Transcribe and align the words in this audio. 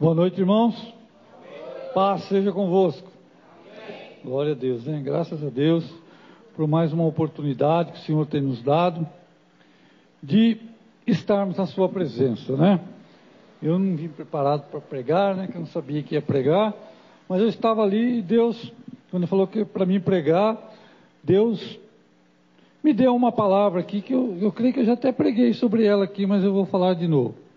Boa 0.00 0.14
noite, 0.14 0.40
irmãos. 0.40 0.94
Paz 1.92 2.22
seja 2.22 2.50
convosco. 2.50 3.06
Glória 4.24 4.52
a 4.52 4.54
Deus, 4.54 4.86
né? 4.86 4.98
Graças 5.04 5.44
a 5.44 5.50
Deus 5.50 5.84
por 6.56 6.66
mais 6.66 6.90
uma 6.90 7.04
oportunidade 7.04 7.92
que 7.92 7.98
o 7.98 8.00
Senhor 8.04 8.24
tem 8.24 8.40
nos 8.40 8.62
dado 8.62 9.06
de 10.22 10.56
estarmos 11.06 11.58
na 11.58 11.66
Sua 11.66 11.86
presença, 11.86 12.56
né? 12.56 12.80
Eu 13.62 13.78
não 13.78 13.94
vim 13.94 14.08
preparado 14.08 14.70
para 14.70 14.80
pregar, 14.80 15.36
né? 15.36 15.46
Que 15.48 15.56
eu 15.58 15.60
não 15.60 15.66
sabia 15.66 16.02
que 16.02 16.14
ia 16.14 16.22
pregar, 16.22 16.72
mas 17.28 17.42
eu 17.42 17.48
estava 17.48 17.82
ali 17.82 18.20
e 18.20 18.22
Deus, 18.22 18.72
quando 19.10 19.26
falou 19.26 19.46
que 19.46 19.66
para 19.66 19.84
mim 19.84 20.00
pregar, 20.00 20.56
Deus 21.22 21.78
me 22.82 22.94
deu 22.94 23.14
uma 23.14 23.32
palavra 23.32 23.80
aqui 23.80 24.00
que 24.00 24.14
eu, 24.14 24.34
eu 24.40 24.50
creio 24.50 24.72
que 24.72 24.80
eu 24.80 24.86
já 24.86 24.94
até 24.94 25.12
preguei 25.12 25.52
sobre 25.52 25.84
ela 25.84 26.04
aqui, 26.04 26.24
mas 26.24 26.42
eu 26.42 26.54
vou 26.54 26.64
falar 26.64 26.94
de 26.94 27.06
novo. 27.06 27.49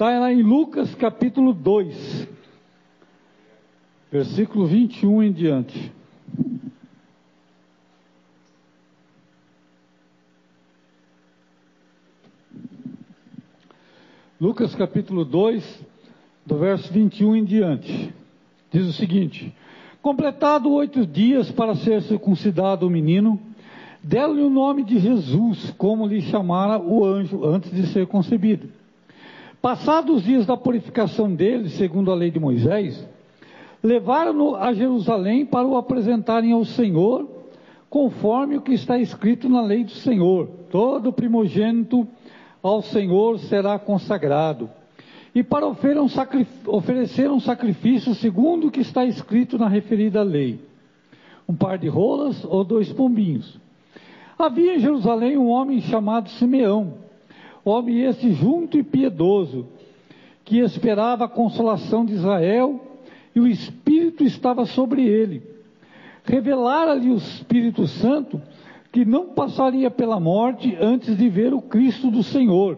Está 0.00 0.18
lá 0.18 0.32
em 0.32 0.40
Lucas 0.40 0.94
capítulo 0.94 1.52
2, 1.52 2.26
versículo 4.10 4.66
21 4.66 5.22
em 5.24 5.30
diante. 5.30 5.92
Lucas 14.40 14.74
capítulo 14.74 15.22
2, 15.22 15.84
do 16.46 16.56
verso 16.56 16.90
21 16.90 17.36
em 17.36 17.44
diante. 17.44 18.14
Diz 18.72 18.86
o 18.86 18.94
seguinte: 18.94 19.54
Completado 20.00 20.72
oito 20.72 21.04
dias 21.04 21.50
para 21.50 21.74
ser 21.74 22.00
circuncidado 22.04 22.86
o 22.86 22.90
menino, 22.90 23.38
deram-lhe 24.02 24.40
o 24.40 24.48
nome 24.48 24.82
de 24.82 24.98
Jesus, 24.98 25.74
como 25.76 26.06
lhe 26.06 26.22
chamara 26.22 26.80
o 26.80 27.04
anjo 27.04 27.44
antes 27.44 27.70
de 27.70 27.86
ser 27.88 28.06
concebido. 28.06 28.79
Passados 29.60 30.16
os 30.16 30.22
dias 30.22 30.46
da 30.46 30.56
purificação 30.56 31.34
dele, 31.34 31.68
segundo 31.68 32.10
a 32.10 32.14
lei 32.14 32.30
de 32.30 32.40
Moisés, 32.40 33.06
levaram-no 33.82 34.56
a 34.56 34.72
Jerusalém 34.72 35.44
para 35.44 35.68
o 35.68 35.76
apresentarem 35.76 36.52
ao 36.52 36.64
Senhor, 36.64 37.28
conforme 37.90 38.56
o 38.56 38.62
que 38.62 38.72
está 38.72 38.98
escrito 38.98 39.50
na 39.50 39.60
lei 39.60 39.84
do 39.84 39.90
Senhor: 39.90 40.48
todo 40.70 41.12
primogênito 41.12 42.08
ao 42.62 42.80
Senhor 42.80 43.38
será 43.38 43.78
consagrado. 43.78 44.70
E 45.34 45.42
para 45.42 45.66
oferecer 45.66 47.30
um 47.30 47.38
sacrifício 47.38 48.14
segundo 48.14 48.68
o 48.68 48.70
que 48.70 48.80
está 48.80 49.04
escrito 49.04 49.58
na 49.58 49.68
referida 49.68 50.22
lei: 50.22 50.58
um 51.46 51.54
par 51.54 51.76
de 51.76 51.86
rolas 51.86 52.46
ou 52.46 52.64
dois 52.64 52.90
pombinhos. 52.90 53.60
Havia 54.38 54.76
em 54.76 54.80
Jerusalém 54.80 55.36
um 55.36 55.50
homem 55.50 55.82
chamado 55.82 56.30
Simeão 56.30 57.09
homem 57.64 58.02
esse 58.02 58.32
junto 58.32 58.78
e 58.78 58.82
piedoso, 58.82 59.66
que 60.44 60.58
esperava 60.58 61.24
a 61.24 61.28
consolação 61.28 62.04
de 62.04 62.14
Israel, 62.14 62.80
e 63.34 63.40
o 63.40 63.46
Espírito 63.46 64.24
estava 64.24 64.66
sobre 64.66 65.02
ele. 65.02 65.42
Revelara-lhe 66.24 67.10
o 67.10 67.16
Espírito 67.16 67.86
Santo 67.86 68.40
que 68.92 69.04
não 69.04 69.28
passaria 69.28 69.90
pela 69.90 70.18
morte 70.18 70.76
antes 70.80 71.16
de 71.16 71.28
ver 71.28 71.54
o 71.54 71.62
Cristo 71.62 72.10
do 72.10 72.22
Senhor. 72.22 72.76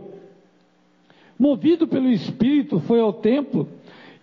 Movido 1.39 1.89
pelo 1.89 2.11
Espírito, 2.11 2.81
foi 2.81 3.01
ao 3.01 3.13
templo, 3.13 3.67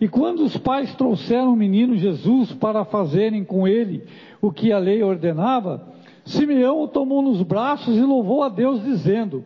e 0.00 0.08
quando 0.08 0.44
os 0.44 0.56
pais 0.56 0.94
trouxeram 0.94 1.52
o 1.52 1.56
menino 1.56 1.96
Jesus 1.96 2.52
para 2.52 2.84
fazerem 2.84 3.44
com 3.44 3.66
ele 3.66 4.04
o 4.40 4.50
que 4.50 4.72
a 4.72 4.78
lei 4.78 5.02
ordenava, 5.02 5.86
Simeão 6.24 6.80
o 6.82 6.88
tomou 6.88 7.20
nos 7.22 7.42
braços 7.42 7.96
e 7.96 8.00
louvou 8.00 8.42
a 8.42 8.48
Deus, 8.48 8.82
dizendo: 8.82 9.44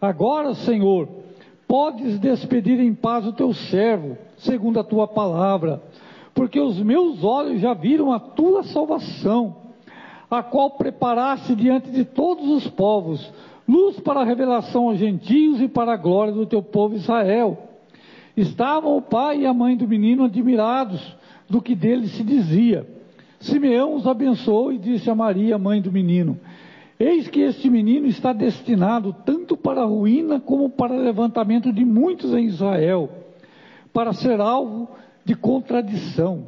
Agora, 0.00 0.54
Senhor, 0.54 1.08
podes 1.66 2.18
despedir 2.18 2.80
em 2.80 2.94
paz 2.94 3.26
o 3.26 3.32
teu 3.32 3.52
servo, 3.52 4.16
segundo 4.36 4.78
a 4.78 4.84
tua 4.84 5.08
palavra, 5.08 5.82
porque 6.34 6.60
os 6.60 6.78
meus 6.78 7.24
olhos 7.24 7.60
já 7.60 7.74
viram 7.74 8.12
a 8.12 8.20
tua 8.20 8.62
salvação, 8.62 9.56
a 10.30 10.42
qual 10.42 10.70
preparaste 10.70 11.54
diante 11.54 11.90
de 11.90 12.04
todos 12.04 12.48
os 12.48 12.68
povos, 12.68 13.32
luz 13.68 13.98
para 14.00 14.20
a 14.20 14.24
revelação 14.24 14.88
aos 14.88 14.98
gentios 14.98 15.60
e 15.60 15.68
para 15.68 15.92
a 15.92 15.96
glória 15.96 16.32
do 16.32 16.46
teu 16.46 16.62
povo 16.62 16.94
Israel. 16.94 17.58
Estavam 18.36 18.96
o 18.96 19.02
pai 19.02 19.40
e 19.40 19.46
a 19.46 19.52
mãe 19.52 19.76
do 19.76 19.88
menino 19.88 20.24
admirados 20.24 21.16
do 21.50 21.60
que 21.60 21.74
dele 21.74 22.06
se 22.06 22.22
dizia. 22.22 22.86
Simeão 23.40 23.94
os 23.94 24.06
abençoou 24.06 24.72
e 24.72 24.78
disse 24.78 25.10
a 25.10 25.14
Maria, 25.14 25.58
mãe 25.58 25.80
do 25.80 25.90
menino: 25.90 26.38
Eis 26.98 27.28
que 27.28 27.40
este 27.40 27.70
menino 27.70 28.08
está 28.08 28.32
destinado 28.32 29.14
tanto 29.24 29.56
para 29.56 29.82
a 29.82 29.86
ruína 29.86 30.40
como 30.40 30.68
para 30.68 30.92
o 30.92 31.00
levantamento 31.00 31.72
de 31.72 31.84
muitos 31.84 32.34
em 32.34 32.46
Israel, 32.46 33.08
para 33.92 34.12
ser 34.12 34.40
alvo 34.40 34.88
de 35.24 35.36
contradição. 35.36 36.46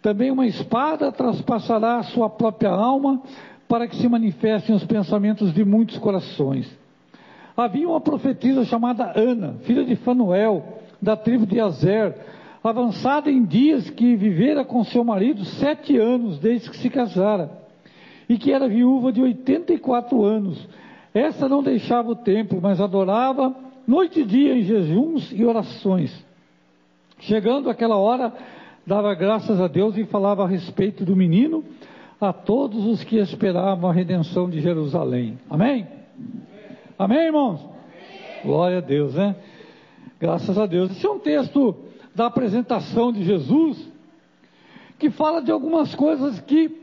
Também 0.00 0.30
uma 0.30 0.46
espada 0.46 1.10
traspassará 1.10 1.98
a 1.98 2.04
sua 2.04 2.30
própria 2.30 2.70
alma, 2.70 3.20
para 3.66 3.88
que 3.88 3.96
se 3.96 4.08
manifestem 4.08 4.74
os 4.74 4.84
pensamentos 4.84 5.52
de 5.52 5.64
muitos 5.64 5.98
corações. 5.98 6.70
Havia 7.56 7.88
uma 7.88 8.00
profetisa 8.00 8.64
chamada 8.64 9.12
Ana, 9.16 9.56
filha 9.62 9.84
de 9.84 9.96
Fanuel, 9.96 10.78
da 11.02 11.16
tribo 11.16 11.46
de 11.46 11.60
Azer, 11.60 12.16
avançada 12.62 13.30
em 13.30 13.44
dias 13.44 13.90
que 13.90 14.14
vivera 14.14 14.64
com 14.64 14.84
seu 14.84 15.02
marido 15.02 15.44
sete 15.44 15.96
anos 15.96 16.38
desde 16.38 16.70
que 16.70 16.76
se 16.76 16.88
casara 16.88 17.59
e 18.30 18.38
que 18.38 18.52
era 18.52 18.68
viúva 18.68 19.10
de 19.12 19.20
84 19.20 20.24
anos. 20.24 20.68
Essa 21.12 21.48
não 21.48 21.64
deixava 21.64 22.12
o 22.12 22.14
templo, 22.14 22.60
mas 22.62 22.80
adorava 22.80 23.52
noite 23.84 24.20
e 24.20 24.24
dia 24.24 24.56
em 24.56 24.62
jejuns 24.62 25.32
e 25.32 25.44
orações. 25.44 26.24
Chegando 27.18 27.68
aquela 27.68 27.96
hora, 27.96 28.32
dava 28.86 29.12
graças 29.16 29.60
a 29.60 29.66
Deus 29.66 29.96
e 29.96 30.04
falava 30.04 30.44
a 30.44 30.46
respeito 30.46 31.04
do 31.04 31.16
menino 31.16 31.64
a 32.20 32.32
todos 32.32 32.86
os 32.86 33.02
que 33.02 33.16
esperavam 33.16 33.90
a 33.90 33.92
redenção 33.92 34.48
de 34.48 34.60
Jerusalém. 34.60 35.36
Amém? 35.50 35.88
Amém, 36.96 37.26
irmãos? 37.26 37.68
Glória 38.44 38.78
a 38.78 38.80
Deus, 38.80 39.12
né? 39.12 39.34
Graças 40.20 40.56
a 40.56 40.66
Deus. 40.66 40.92
Esse 40.92 41.04
é 41.04 41.10
um 41.10 41.18
texto 41.18 41.74
da 42.14 42.26
apresentação 42.26 43.10
de 43.10 43.24
Jesus 43.24 43.90
que 45.00 45.10
fala 45.10 45.42
de 45.42 45.50
algumas 45.50 45.96
coisas 45.96 46.38
que 46.42 46.79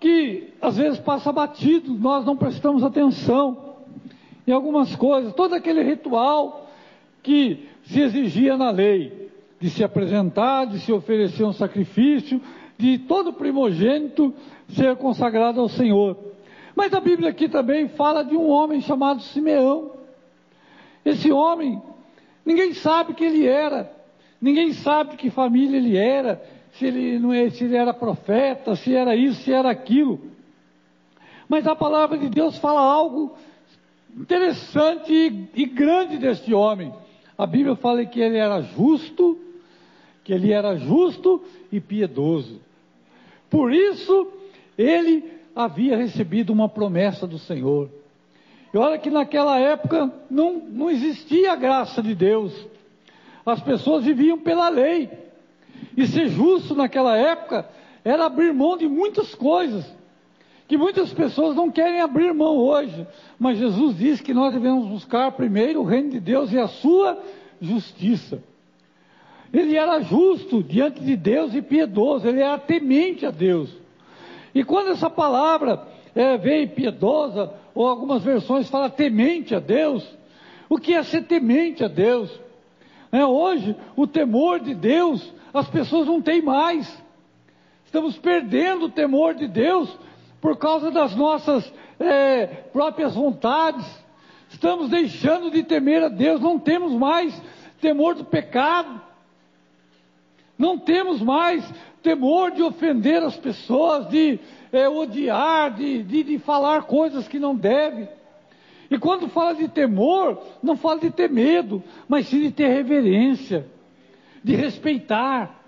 que 0.00 0.54
às 0.60 0.78
vezes 0.78 0.98
passa 0.98 1.30
batido, 1.30 1.92
nós 1.92 2.24
não 2.24 2.34
prestamos 2.34 2.82
atenção 2.82 3.76
em 4.46 4.52
algumas 4.52 4.96
coisas, 4.96 5.34
todo 5.34 5.54
aquele 5.54 5.82
ritual 5.82 6.68
que 7.22 7.68
se 7.84 8.00
exigia 8.00 8.56
na 8.56 8.70
lei, 8.70 9.30
de 9.60 9.68
se 9.68 9.84
apresentar, 9.84 10.64
de 10.64 10.80
se 10.80 10.90
oferecer 10.90 11.44
um 11.44 11.52
sacrifício, 11.52 12.40
de 12.78 12.98
todo 12.98 13.34
primogênito 13.34 14.34
ser 14.70 14.96
consagrado 14.96 15.60
ao 15.60 15.68
Senhor. 15.68 16.16
Mas 16.74 16.94
a 16.94 17.00
Bíblia 17.00 17.28
aqui 17.28 17.46
também 17.46 17.88
fala 17.88 18.22
de 18.22 18.34
um 18.34 18.48
homem 18.48 18.80
chamado 18.80 19.20
Simeão. 19.20 19.92
Esse 21.04 21.30
homem, 21.30 21.80
ninguém 22.44 22.72
sabe 22.72 23.12
que 23.12 23.24
ele 23.24 23.46
era, 23.46 23.92
ninguém 24.40 24.72
sabe 24.72 25.16
que 25.16 25.28
família 25.28 25.76
ele 25.76 25.96
era, 25.96 26.42
se 26.72 26.86
ele, 26.86 27.18
não 27.18 27.32
é, 27.32 27.50
se 27.50 27.64
ele 27.64 27.76
era 27.76 27.92
profeta, 27.92 28.76
se 28.76 28.94
era 28.94 29.14
isso, 29.16 29.42
se 29.42 29.52
era 29.52 29.70
aquilo. 29.70 30.20
Mas 31.48 31.66
a 31.66 31.74
palavra 31.74 32.16
de 32.16 32.28
Deus 32.28 32.56
fala 32.58 32.80
algo 32.80 33.36
interessante 34.16 35.12
e, 35.12 35.62
e 35.62 35.66
grande 35.66 36.18
deste 36.18 36.54
homem. 36.54 36.92
A 37.36 37.46
Bíblia 37.46 37.74
fala 37.76 38.04
que 38.04 38.20
ele 38.20 38.36
era 38.36 38.60
justo, 38.60 39.38
que 40.22 40.32
ele 40.32 40.52
era 40.52 40.76
justo 40.76 41.42
e 41.72 41.80
piedoso. 41.80 42.60
Por 43.48 43.72
isso, 43.72 44.30
ele 44.78 45.24
havia 45.54 45.96
recebido 45.96 46.52
uma 46.52 46.68
promessa 46.68 47.26
do 47.26 47.38
Senhor. 47.38 47.90
E 48.72 48.78
olha 48.78 48.98
que 48.98 49.10
naquela 49.10 49.58
época 49.58 50.12
não, 50.30 50.58
não 50.58 50.90
existia 50.90 51.52
a 51.52 51.56
graça 51.56 52.02
de 52.02 52.14
Deus. 52.14 52.54
As 53.44 53.60
pessoas 53.60 54.04
viviam 54.04 54.38
pela 54.38 54.68
lei. 54.68 55.10
E 55.96 56.06
ser 56.06 56.28
justo 56.28 56.74
naquela 56.74 57.16
época 57.16 57.68
era 58.04 58.26
abrir 58.26 58.52
mão 58.52 58.76
de 58.76 58.88
muitas 58.88 59.34
coisas, 59.34 59.84
que 60.66 60.76
muitas 60.76 61.12
pessoas 61.12 61.56
não 61.56 61.70
querem 61.70 62.00
abrir 62.00 62.32
mão 62.32 62.56
hoje. 62.56 63.06
Mas 63.38 63.58
Jesus 63.58 63.98
diz 63.98 64.20
que 64.20 64.32
nós 64.32 64.52
devemos 64.52 64.86
buscar 64.86 65.32
primeiro 65.32 65.80
o 65.80 65.84
reino 65.84 66.10
de 66.10 66.20
Deus 66.20 66.52
e 66.52 66.58
a 66.58 66.68
sua 66.68 67.20
justiça. 67.60 68.42
Ele 69.52 69.76
era 69.76 70.00
justo 70.00 70.62
diante 70.62 71.00
de 71.00 71.16
Deus 71.16 71.54
e 71.54 71.60
piedoso, 71.60 72.28
ele 72.28 72.40
era 72.40 72.56
temente 72.56 73.26
a 73.26 73.30
Deus. 73.30 73.70
E 74.54 74.62
quando 74.62 74.90
essa 74.90 75.10
palavra 75.10 75.86
é, 76.14 76.36
vem 76.36 76.68
piedosa, 76.68 77.52
ou 77.74 77.86
algumas 77.86 78.22
versões 78.22 78.68
fala 78.68 78.88
temente 78.88 79.54
a 79.54 79.58
Deus, 79.58 80.08
o 80.68 80.78
que 80.78 80.94
é 80.94 81.02
ser 81.02 81.24
temente 81.24 81.84
a 81.84 81.88
Deus? 81.88 82.30
É, 83.12 83.24
hoje, 83.24 83.76
o 83.96 84.06
temor 84.06 84.60
de 84.60 84.74
Deus 84.74 85.32
as 85.52 85.68
pessoas 85.68 86.06
não 86.06 86.22
têm 86.22 86.40
mais. 86.40 87.02
Estamos 87.84 88.16
perdendo 88.16 88.86
o 88.86 88.90
temor 88.90 89.34
de 89.34 89.48
Deus 89.48 89.92
por 90.40 90.56
causa 90.56 90.90
das 90.90 91.14
nossas 91.14 91.70
é, 91.98 92.46
próprias 92.46 93.14
vontades. 93.14 93.84
Estamos 94.48 94.88
deixando 94.88 95.50
de 95.50 95.62
temer 95.62 96.04
a 96.04 96.08
Deus, 96.08 96.40
não 96.40 96.58
temos 96.58 96.92
mais 96.92 97.40
temor 97.80 98.14
do 98.14 98.24
pecado. 98.24 99.00
Não 100.56 100.78
temos 100.78 101.20
mais 101.20 101.64
temor 102.02 102.50
de 102.50 102.62
ofender 102.62 103.22
as 103.22 103.36
pessoas, 103.36 104.08
de 104.08 104.38
é, 104.72 104.88
odiar, 104.88 105.74
de, 105.74 106.02
de, 106.02 106.22
de 106.22 106.38
falar 106.38 106.82
coisas 106.82 107.26
que 107.26 107.38
não 107.38 107.56
deve. 107.56 108.08
E 108.90 108.98
quando 108.98 109.28
fala 109.28 109.54
de 109.54 109.68
temor, 109.68 110.42
não 110.62 110.76
fala 110.76 110.98
de 110.98 111.10
ter 111.10 111.30
medo, 111.30 111.82
mas 112.08 112.26
sim 112.26 112.40
de 112.40 112.50
ter 112.50 112.66
reverência, 112.68 113.66
de 114.42 114.56
respeitar, 114.56 115.62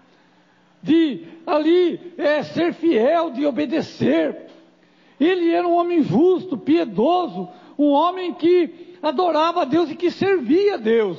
de 0.82 1.24
ali 1.46 2.14
é, 2.18 2.42
ser 2.42 2.74
fiel, 2.74 3.30
de 3.30 3.46
obedecer. 3.46 4.50
Ele 5.20 5.50
era 5.50 5.66
um 5.68 5.74
homem 5.74 6.02
justo, 6.02 6.58
piedoso, 6.58 7.48
um 7.78 7.90
homem 7.90 8.34
que 8.34 8.96
adorava 9.00 9.62
a 9.62 9.64
Deus 9.64 9.88
e 9.90 9.94
que 9.94 10.10
servia 10.10 10.74
a 10.74 10.78
Deus. 10.78 11.18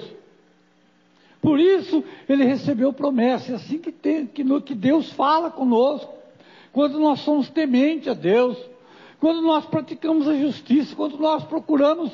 Por 1.41 1.57
isso 1.57 2.03
ele 2.27 2.43
recebeu 2.43 2.91
promessa, 2.91 3.53
é 3.53 3.55
assim 3.55 3.77
que, 3.77 3.91
tem, 3.93 4.25
que, 4.25 4.43
que 4.61 4.75
Deus 4.75 5.11
fala 5.13 5.49
conosco, 5.49 6.13
quando 6.73 6.99
nós 6.99 7.19
somos 7.19 7.49
temente 7.49 8.09
a 8.09 8.13
Deus 8.13 8.57
quando 9.23 9.41
nós 9.41 9.65
praticamos 9.65 10.27
a 10.27 10.35
justiça, 10.35 10.93
quando 10.93 11.17
nós 11.17 11.45
procuramos 11.45 12.11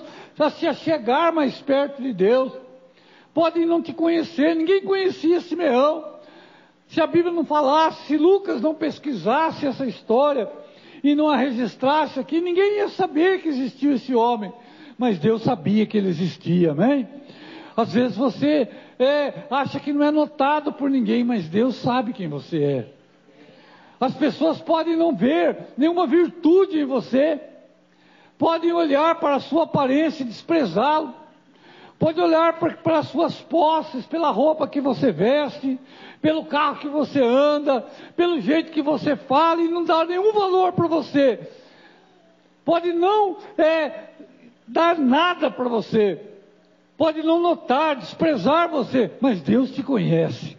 se 0.60 0.68
achegar 0.68 1.34
mais 1.34 1.60
perto 1.60 2.04
de 2.04 2.14
Deus. 2.14 2.54
Podem 3.34 3.66
não 3.66 3.82
te 3.82 3.94
conhecer, 3.94 4.56
ninguém 4.56 4.84
conhecia 4.84 5.42
Simeão. 5.42 6.06
Se 6.88 7.02
a 7.02 7.08
Bíblia 7.08 7.34
não 7.34 7.44
falasse, 7.44 8.06
se 8.06 8.16
Lucas 8.16 8.62
não 8.62 8.76
pesquisasse 8.76 9.66
essa 9.66 9.88
história 9.88 10.48
e 11.04 11.16
não 11.16 11.28
a 11.28 11.36
registrasse 11.36 12.20
aqui, 12.20 12.40
ninguém 12.40 12.76
ia 12.76 12.90
saber 12.90 13.42
que 13.42 13.50
existiu 13.50 13.94
esse 13.94 14.14
homem. 14.14 14.54
Mas 14.96 15.18
Deus 15.18 15.42
sabia 15.42 15.88
que 15.88 15.98
ele 15.98 16.10
existia, 16.10 16.74
amém? 16.74 17.08
Às 17.76 17.92
vezes 17.92 18.16
você 18.16 18.70
é, 19.00 19.48
acha 19.50 19.80
que 19.80 19.92
não 19.92 20.04
é 20.04 20.12
notado 20.12 20.74
por 20.74 20.92
ninguém, 20.92 21.24
mas 21.24 21.50
Deus 21.50 21.78
sabe 21.78 22.14
quem 22.14 22.28
você 22.28 22.64
é. 22.64 22.99
As 24.00 24.16
pessoas 24.16 24.62
podem 24.62 24.96
não 24.96 25.14
ver 25.14 25.58
nenhuma 25.78 26.08
virtude 26.08 26.80
em 26.80 26.86
você, 26.86 27.42
podem 28.38 28.72
olhar 28.72 29.16
para 29.16 29.36
a 29.36 29.40
sua 29.40 29.64
aparência 29.64 30.24
e 30.24 30.28
desprezá-lo, 30.28 31.14
podem 31.98 32.24
olhar 32.24 32.58
para, 32.58 33.00
as 33.00 33.10
suas 33.10 33.36
posses, 33.42 34.06
pela 34.06 34.30
roupa 34.30 34.70
que 34.70 34.80
você 34.80 35.12
veste, 35.12 35.78
pelo 36.22 36.46
carro 36.46 36.78
que 36.78 36.88
você 36.88 37.22
anda, 37.22 37.86
pelo 38.16 38.40
jeito 38.40 38.72
que 38.72 38.82
você 38.82 39.18
fala 39.18 39.62
e 39.62 39.68
não 39.68 39.84
dar 39.84 40.06
nenhum 40.06 40.32
valor 40.32 40.72
para 40.72 40.88
você. 40.88 41.52
Pode 42.64 42.94
não 42.94 43.38
é, 43.58 44.12
dar 44.66 44.98
nada 44.98 45.52
para 45.52 45.68
você, 45.68 46.22
pode 46.98 47.22
não 47.22 47.42
notar, 47.42 47.98
desprezar 47.98 48.70
você, 48.70 49.12
mas 49.20 49.42
Deus 49.42 49.72
te 49.72 49.84
conhece. 49.84 50.58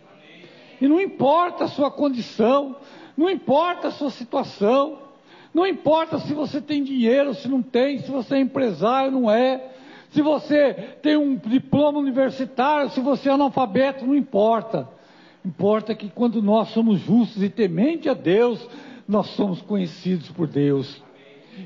E 0.79 0.87
não 0.87 1.01
importa 1.01 1.65
a 1.65 1.69
sua 1.69 1.91
condição, 1.91 2.77
não 3.21 3.29
importa 3.29 3.89
a 3.89 3.91
sua 3.91 4.09
situação, 4.09 4.97
não 5.53 5.67
importa 5.67 6.19
se 6.21 6.33
você 6.33 6.59
tem 6.59 6.83
dinheiro, 6.83 7.35
se 7.35 7.49
não 7.49 7.61
tem, 7.61 7.99
se 7.99 8.11
você 8.11 8.37
é 8.37 8.41
empresário, 8.41 9.11
não 9.11 9.31
é, 9.31 9.73
se 10.09 10.23
você 10.23 10.73
tem 11.03 11.19
um 11.19 11.37
diploma 11.37 11.99
universitário, 11.99 12.89
se 12.89 13.01
você 13.03 13.29
é 13.29 13.33
analfabeto, 13.33 14.07
não 14.07 14.15
importa. 14.17 14.89
Importa 15.45 15.95
que 15.95 16.09
quando 16.09 16.41
nós 16.41 16.69
somos 16.71 17.01
justos 17.01 17.43
e 17.43 17.51
temente 17.51 18.09
a 18.09 18.15
Deus, 18.15 18.67
nós 19.07 19.27
somos 19.33 19.61
conhecidos 19.61 20.31
por 20.31 20.47
Deus. 20.47 21.03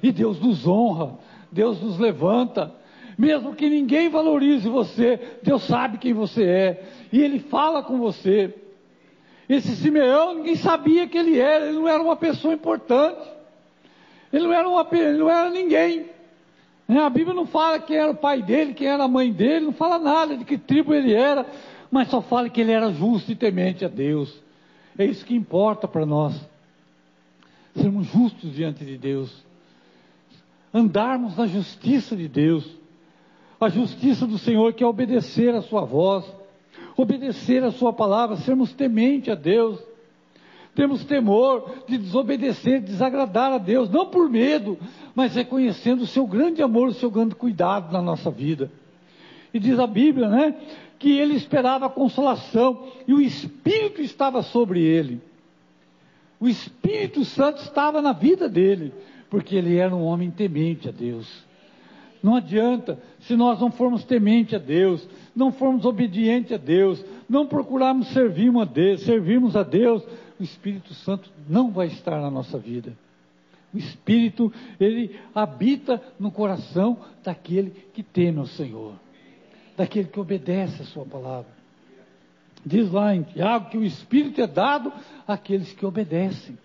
E 0.03 0.11
Deus 0.11 0.41
nos 0.41 0.67
honra, 0.67 1.17
Deus 1.53 1.81
nos 1.81 2.01
levanta. 2.01 2.75
Mesmo 3.17 3.55
que 3.55 3.71
ninguém 3.71 4.09
valorize 4.09 4.69
você, 4.69 5.39
Deus 5.41 5.63
sabe 5.63 5.99
quem 5.99 6.13
você 6.13 6.43
é. 6.43 6.85
E 7.13 7.21
Ele 7.21 7.39
fala 7.39 7.81
com 7.81 7.97
você. 7.97 8.53
Esse 9.49 9.77
Simeão, 9.77 10.37
ninguém 10.37 10.57
sabia 10.57 11.07
que 11.07 11.19
ele 11.19 11.39
era, 11.39 11.67
ele 11.67 11.77
não 11.77 11.89
era 11.89 12.03
uma 12.03 12.17
pessoa 12.17 12.55
importante. 12.55 13.21
Ele 14.33 14.45
não 14.45 14.53
era, 14.53 14.69
uma, 14.69 14.87
ele 14.93 15.19
não 15.19 15.31
era 15.31 15.51
ninguém. 15.51 16.07
Né, 16.89 17.01
a 17.01 17.11
Bíblia 17.11 17.35
não 17.35 17.47
fala 17.47 17.79
quem 17.79 17.97
era 17.97 18.11
o 18.11 18.17
pai 18.17 18.43
dele, 18.43 18.75
quem 18.75 18.89
era 18.89 19.05
a 19.05 19.09
mãe 19.09 19.33
dele, 19.33 19.67
não 19.67 19.73
fala 19.73 19.99
nada 19.99 20.37
de 20.37 20.45
que 20.45 20.59
tribo 20.59 20.95
ele 20.95 21.15
era, 21.15 21.47
mas 21.91 22.09
só 22.09 22.21
fala 22.21 22.49
que 22.49 22.61
ele 22.61 22.73
era 22.73 22.93
justo 22.93 23.33
e 23.33 23.37
temente 23.37 23.85
a 23.85 23.89
Deus. 23.89 24.43
É 24.99 25.05
isso 25.05 25.25
que 25.25 25.35
importa 25.35 25.87
para 25.89 26.05
nós. 26.07 26.35
Sermos 27.75 28.07
justos 28.07 28.55
diante 28.55 28.85
de 28.85 28.97
Deus. 28.97 29.45
Andarmos 30.73 31.37
na 31.37 31.47
justiça 31.47 32.17
de 32.17 32.29
Deus. 32.29 32.69
A 33.61 33.69
justiça 33.69 34.27
do 34.27 34.39
Senhor 34.39 34.73
que 34.73 34.85
é 34.85 34.87
obedecer 34.87 35.55
a 35.55 35.63
sua 35.63 35.85
voz 35.85 36.25
obedecer 36.97 37.63
a 37.63 37.71
Sua 37.71 37.93
palavra, 37.93 38.37
sermos 38.37 38.73
temente 38.73 39.31
a 39.31 39.35
Deus. 39.35 39.81
Temos 40.75 41.05
temor 41.05 41.85
de 41.87 41.97
desobedecer, 41.97 42.81
desagradar 42.81 43.53
a 43.53 43.59
Deus, 43.59 43.89
não 43.89 44.07
por 44.07 44.29
medo, 44.29 44.77
mas 45.15 45.35
reconhecendo 45.35 46.03
o 46.03 46.07
seu 46.07 46.27
grande 46.27 46.63
amor, 46.63 46.89
o 46.89 46.95
seu 46.95 47.11
grande 47.11 47.35
cuidado 47.37 47.93
na 47.93 48.03
nossa 48.03 48.31
vida. 48.31 48.71
E 49.53 49.61
diz 49.61 49.79
a 49.79 49.87
Bíblia, 49.87 50.29
né, 50.29 50.57
que 50.99 51.17
ele 51.17 51.35
esperava 51.35 51.87
a 51.87 51.91
consolação 51.91 52.89
e 53.07 53.15
o 53.15 53.21
Espírito 53.21 54.01
estava 54.01 54.43
sobre 54.43 54.83
ele. 54.83 55.21
O 56.41 56.49
Espírito 56.49 57.25
Santo 57.25 57.63
estava 57.63 58.03
na 58.03 58.13
vida 58.13 58.49
dele, 58.49 58.93
porque 59.31 59.55
ele 59.55 59.77
era 59.77 59.95
um 59.95 60.03
homem 60.03 60.31
temente 60.31 60.89
a 60.89 60.93
Deus. 60.93 61.45
Não 62.23 62.35
adianta, 62.35 62.99
se 63.21 63.37
nós 63.37 63.61
não 63.61 63.71
formos 63.71 64.03
temente 64.03 64.57
a 64.57 64.59
Deus, 64.59 65.07
não 65.35 65.51
formos 65.51 65.85
obedientes 65.85 66.53
a 66.53 66.57
Deus, 66.57 67.05
não 67.29 67.47
procurarmos 67.47 68.09
servirmos 68.09 68.63
a 68.63 68.65
Deus, 68.65 69.01
servirmos 69.03 69.57
a 69.57 69.63
Deus, 69.63 70.03
o 70.39 70.43
Espírito 70.43 70.95
Santo 70.95 71.31
não 71.49 71.71
vai 71.71 71.89
estar 71.89 72.21
na 72.21 72.31
nossa 72.31 72.59
vida. 72.59 72.93
O 73.73 73.79
Espírito, 73.79 74.53
ele 74.79 75.19
habita 75.35 76.01
no 76.19 76.31
coração 76.31 76.99
daquele 77.25 77.71
que 77.93 78.03
teme 78.03 78.39
ao 78.39 78.47
Senhor, 78.47 78.95
daquele 79.77 80.09
que 80.09 80.21
obedece 80.21 80.83
a 80.83 80.85
Sua 80.87 81.05
palavra. 81.05 81.51
Diz 82.65 82.91
lá 82.91 83.15
em 83.15 83.23
Tiago 83.23 83.71
que 83.71 83.77
o 83.77 83.85
Espírito 83.85 84.41
é 84.41 84.47
dado 84.47 84.93
àqueles 85.27 85.73
que 85.73 85.85
obedecem. 85.85 86.57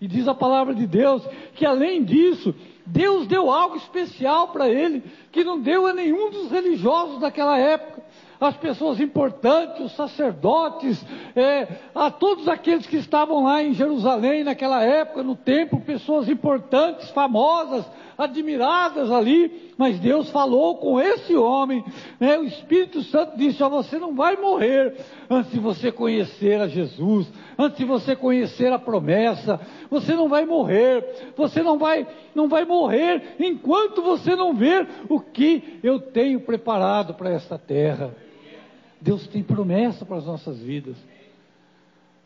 E 0.00 0.08
diz 0.08 0.26
a 0.26 0.34
palavra 0.34 0.74
de 0.74 0.86
Deus 0.86 1.26
que 1.54 1.66
além 1.66 2.02
disso, 2.02 2.54
Deus 2.90 3.26
deu 3.26 3.50
algo 3.50 3.76
especial 3.76 4.48
para 4.48 4.68
ele, 4.68 5.02
que 5.30 5.44
não 5.44 5.60
deu 5.60 5.86
a 5.86 5.92
nenhum 5.92 6.30
dos 6.30 6.50
religiosos 6.50 7.20
daquela 7.20 7.58
época. 7.58 7.97
As 8.40 8.56
pessoas 8.56 9.00
importantes, 9.00 9.80
os 9.80 9.96
sacerdotes, 9.96 11.04
é, 11.34 11.66
a 11.94 12.10
todos 12.10 12.46
aqueles 12.48 12.86
que 12.86 12.96
estavam 12.96 13.44
lá 13.44 13.62
em 13.62 13.74
Jerusalém 13.74 14.44
naquela 14.44 14.82
época, 14.84 15.24
no 15.24 15.34
templo, 15.34 15.80
pessoas 15.80 16.28
importantes, 16.28 17.10
famosas, 17.10 17.84
admiradas 18.18 19.12
ali, 19.12 19.72
mas 19.76 20.00
Deus 20.00 20.28
falou 20.30 20.76
com 20.78 21.00
esse 21.00 21.36
homem, 21.36 21.84
né? 22.18 22.36
o 22.36 22.44
Espírito 22.44 23.00
Santo 23.04 23.36
disse: 23.36 23.62
ó, 23.62 23.68
você 23.68 23.96
não 23.96 24.14
vai 24.14 24.36
morrer 24.36 24.96
antes 25.30 25.52
de 25.52 25.60
você 25.60 25.92
conhecer 25.92 26.60
a 26.60 26.66
Jesus, 26.66 27.28
antes 27.56 27.78
de 27.78 27.84
você 27.84 28.16
conhecer 28.16 28.72
a 28.72 28.78
promessa, 28.78 29.60
você 29.88 30.14
não 30.14 30.28
vai 30.28 30.44
morrer, 30.44 31.32
você 31.36 31.62
não 31.62 31.78
vai, 31.78 32.06
não 32.34 32.48
vai 32.48 32.64
morrer 32.64 33.36
enquanto 33.38 34.02
você 34.02 34.34
não 34.34 34.52
ver 34.52 34.88
o 35.08 35.20
que 35.20 35.78
eu 35.82 36.00
tenho 36.00 36.40
preparado 36.40 37.14
para 37.14 37.30
esta 37.30 37.56
terra. 37.56 38.27
Deus 39.00 39.26
tem 39.26 39.42
promessa 39.42 40.04
para 40.04 40.16
as 40.16 40.26
nossas 40.26 40.58
vidas. 40.58 40.96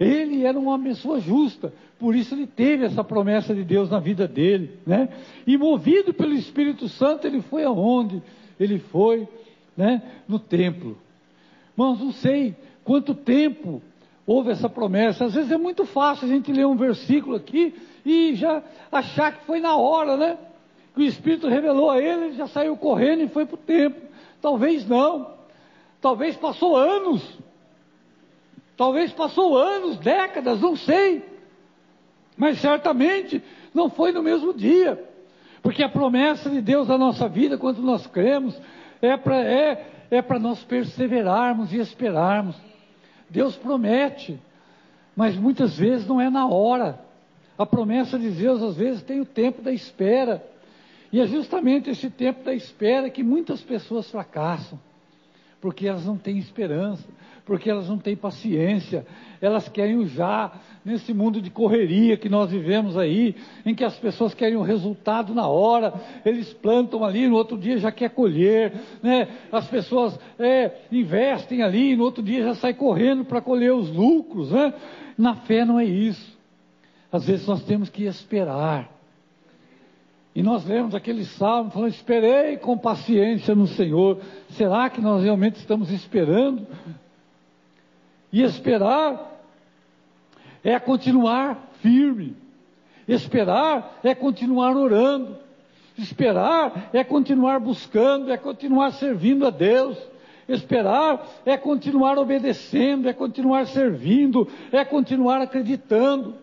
Ele 0.00 0.45
era 0.45 0.59
uma 0.59 0.79
pessoa 0.79 1.21
justa, 1.21 1.73
por 1.99 2.17
isso 2.17 2.35
ele 2.35 2.47
teve 2.47 2.85
essa 2.85 3.05
promessa 3.05 3.55
de 3.55 3.62
Deus 3.62 3.88
na 3.88 4.00
vida 4.00 4.26
dele, 4.26 4.79
né? 4.87 5.09
E 5.47 5.57
movido 5.57 6.12
pelo 6.12 6.35
Espírito 6.35 6.88
Santo, 6.88 7.26
ele 7.26 7.41
foi 7.41 7.64
aonde? 7.64 8.23
Ele 8.59 8.79
foi, 8.79 9.29
né, 9.76 10.02
no 10.26 10.38
templo. 10.38 10.99
Irmãos, 11.76 12.00
não 12.00 12.12
sei 12.12 12.57
quanto 12.85 13.14
tempo 13.14 13.81
houve 14.26 14.50
essa 14.50 14.69
promessa. 14.69 15.26
Às 15.26 15.35
vezes 15.35 15.50
é 15.52 15.59
muito 15.59 15.85
fácil 15.85 16.26
a 16.26 16.31
gente 16.31 16.52
ler 16.52 16.67
um 16.67 16.76
versículo 16.76 17.37
aqui 17.37 17.75
e 18.05 18.35
já 18.35 18.62
achar 18.91 19.33
que 19.33 19.45
foi 19.45 19.61
na 19.61 19.76
hora, 19.76 20.17
né? 20.17 20.38
Que 20.95 21.00
o 21.00 21.05
Espírito 21.05 21.49
revelou 21.49 21.91
a 21.91 22.00
ele, 22.00 22.26
ele 22.26 22.37
já 22.37 22.47
saiu 22.47 22.76
correndo 22.76 23.23
e 23.23 23.29
foi 23.29 23.47
para 23.47 23.55
o 23.55 23.59
templo. 23.59 24.02
Talvez 24.41 24.87
não. 24.87 25.31
Talvez 26.02 26.37
passou 26.37 26.76
anos 26.76 27.23
Talvez 28.76 29.12
passou 29.12 29.56
anos, 29.56 29.97
décadas, 29.99 30.61
não 30.61 30.75
sei. 30.75 31.23
Mas 32.37 32.59
certamente 32.59 33.42
não 33.75 33.90
foi 33.90 34.12
no 34.12 34.23
mesmo 34.23 34.52
dia. 34.52 35.02
Porque 35.62 35.82
a 35.82 35.88
promessa 35.88 36.50
de 36.50 36.61
Deus 36.61 36.88
na 36.88 36.99
nossa 36.99 37.28
vida, 37.28 37.56
quando 37.56 37.80
nós 37.82 38.06
cremos, 38.06 38.61
é 39.00 39.16
para 39.16 39.40
é, 39.40 39.87
é 40.11 40.38
nós 40.38 40.64
perseverarmos 40.64 41.73
e 41.73 41.78
esperarmos. 41.78 42.56
Deus 43.30 43.56
promete, 43.56 44.40
mas 45.14 45.37
muitas 45.37 45.76
vezes 45.78 46.06
não 46.06 46.21
é 46.21 46.28
na 46.28 46.47
hora. 46.49 46.99
A 47.56 47.64
promessa 47.64 48.18
de 48.18 48.30
Deus, 48.30 48.62
às 48.62 48.76
vezes, 48.76 49.02
tem 49.02 49.21
o 49.21 49.26
tempo 49.26 49.62
da 49.62 49.73
espera. 49.73 50.44
E 51.12 51.21
é 51.21 51.26
justamente 51.28 51.90
esse 51.90 52.11
tempo 52.11 52.42
da 52.42 52.54
espera 52.54 53.09
que 53.11 53.23
muitas 53.23 53.62
pessoas 53.62 54.11
fracassam. 54.11 54.80
Porque 55.62 55.87
elas 55.87 56.04
não 56.04 56.19
têm 56.19 56.38
esperança, 56.38 57.09
porque 57.47 57.71
elas 57.71 57.88
não 57.88 57.97
têm 57.97 58.16
paciência, 58.16 59.07
elas 59.40 59.69
querem 59.69 59.95
usar 59.95 60.61
nesse 60.85 61.14
mundo 61.14 61.40
de 61.40 61.50
correria 61.50 62.16
que 62.16 62.28
nós 62.28 62.50
vivemos 62.50 62.99
aí, 62.99 63.37
em 63.64 63.73
que 63.73 63.85
as 63.85 63.97
pessoas 63.97 64.35
querem 64.35 64.57
o 64.57 64.62
resultado 64.62 65.33
na 65.33 65.47
hora, 65.47 65.95
eles 66.25 66.52
plantam 66.52 67.04
ali, 67.04 67.28
no 67.28 67.37
outro 67.37 67.57
dia 67.57 67.78
já 67.78 67.92
quer 67.92 68.11
colher, 68.11 68.73
né? 69.00 69.28
as 69.52 69.69
pessoas 69.69 70.19
é, 70.37 70.73
investem 70.90 71.62
ali, 71.62 71.95
no 71.95 72.02
outro 72.02 72.25
dia 72.25 72.42
já 72.42 72.57
sai 72.57 72.75
correndo 72.75 73.25
para 73.25 73.40
colher 73.40 73.73
os 73.73 73.88
lucros, 73.88 74.50
né? 74.50 74.75
Na 75.16 75.37
fé 75.37 75.64
não 75.64 75.78
é 75.78 75.85
isso. 75.85 76.37
Às 77.12 77.25
vezes 77.25 77.47
nós 77.47 77.62
temos 77.62 77.88
que 77.88 78.02
esperar. 78.02 78.90
E 80.34 80.42
nós 80.42 80.64
lemos 80.64 80.94
aquele 80.94 81.24
salmo 81.24 81.70
falando: 81.70 81.90
Esperei 81.90 82.56
com 82.56 82.76
paciência 82.76 83.54
no 83.54 83.66
Senhor. 83.66 84.18
Será 84.50 84.88
que 84.88 85.00
nós 85.00 85.22
realmente 85.22 85.56
estamos 85.56 85.90
esperando? 85.90 86.66
E 88.32 88.42
esperar 88.42 89.40
é 90.64 90.78
continuar 90.78 91.70
firme. 91.82 92.34
Esperar 93.06 93.98
é 94.02 94.14
continuar 94.14 94.74
orando. 94.74 95.36
Esperar 95.98 96.88
é 96.94 97.04
continuar 97.04 97.60
buscando, 97.60 98.32
é 98.32 98.38
continuar 98.38 98.92
servindo 98.92 99.46
a 99.46 99.50
Deus. 99.50 99.98
Esperar 100.48 101.28
é 101.44 101.58
continuar 101.58 102.18
obedecendo, 102.18 103.06
é 103.06 103.12
continuar 103.12 103.66
servindo, 103.66 104.48
é 104.72 104.82
continuar 104.82 105.42
acreditando. 105.42 106.36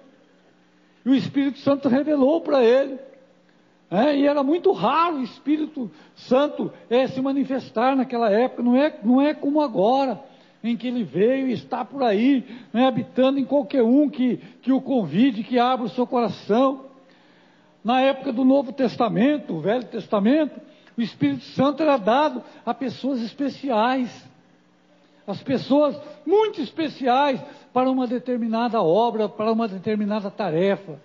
E 1.03 1.09
o 1.09 1.15
Espírito 1.15 1.57
Santo 1.57 1.89
revelou 1.89 2.39
para 2.41 2.63
ele 2.63 3.08
é, 3.91 4.15
e 4.15 4.27
era 4.27 4.43
muito 4.43 4.71
raro 4.71 5.17
o 5.17 5.23
Espírito 5.23 5.89
Santo 6.15 6.71
é, 6.89 7.07
se 7.07 7.19
manifestar 7.21 7.95
naquela 7.95 8.29
época, 8.29 8.61
não 8.61 8.75
é, 8.75 8.99
não 9.03 9.19
é 9.19 9.33
como 9.33 9.61
agora, 9.61 10.19
em 10.63 10.77
que 10.77 10.87
ele 10.87 11.03
veio 11.03 11.47
e 11.47 11.53
está 11.53 11.83
por 11.83 12.03
aí, 12.03 12.45
né, 12.71 12.85
habitando 12.85 13.39
em 13.39 13.45
qualquer 13.45 13.81
um 13.81 14.07
que, 14.07 14.37
que 14.61 14.71
o 14.71 14.81
convide, 14.81 15.43
que 15.43 15.57
abra 15.57 15.85
o 15.85 15.89
seu 15.89 16.05
coração. 16.05 16.85
Na 17.83 18.01
época 18.01 18.31
do 18.31 18.43
Novo 18.43 18.73
Testamento, 18.73 19.55
o 19.55 19.61
Velho 19.61 19.85
Testamento, 19.85 20.59
o 20.95 21.01
Espírito 21.01 21.45
Santo 21.45 21.81
era 21.81 21.97
dado 21.97 22.43
a 22.65 22.73
pessoas 22.73 23.21
especiais, 23.21 24.29
as 25.25 25.41
pessoas 25.41 25.99
muito 26.25 26.61
especiais 26.61 27.41
para 27.73 27.89
uma 27.89 28.05
determinada 28.05 28.81
obra, 28.81 29.29
para 29.29 29.51
uma 29.51 29.67
determinada 29.67 30.29
tarefa. 30.29 30.99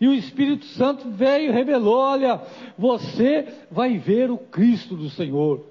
E 0.00 0.06
o 0.06 0.12
Espírito 0.12 0.64
Santo 0.66 1.08
veio 1.10 1.50
e 1.50 1.52
revelou: 1.52 1.98
olha, 1.98 2.40
você 2.76 3.46
vai 3.70 3.98
ver 3.98 4.30
o 4.30 4.38
Cristo 4.38 4.94
do 4.94 5.08
Senhor. 5.10 5.64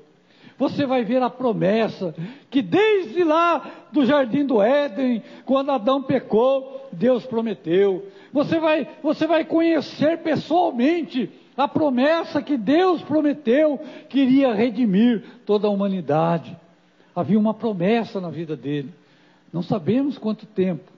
Você 0.58 0.86
vai 0.86 1.03
ver 1.03 1.22
a 1.22 1.29
promessa 1.29 2.15
que 2.50 2.62
desde 2.62 3.24
lá 3.24 3.88
do 3.91 4.05
jardim 4.05 4.46
do 4.46 4.62
Éden, 4.62 5.22
quando 5.46 5.72
Adão 5.72 6.01
pecou, 6.01 6.88
Deus 6.94 7.25
prometeu. 7.25 8.08
Você 8.32 8.60
vai, 8.60 8.88
você 9.03 9.27
vai 9.27 9.44
conhecer 9.44 10.20
pessoalmente 10.20 11.29
a 11.58 11.67
promessa 11.67 12.41
que 12.41 12.58
Deus 12.58 13.01
prometeu 13.01 13.79
que 14.10 14.20
iria 14.20 14.53
redimir 14.53 15.24
toda 15.46 15.67
a 15.67 15.72
humanidade. 15.72 16.55
Havia 17.13 17.39
uma 17.39 17.53
promessa 17.53 18.20
na 18.20 18.29
vida 18.29 18.55
dele. 18.55 18.94
Não 19.51 19.62
sabemos 19.62 20.17
quanto 20.17 20.46
tempo. 20.46 20.91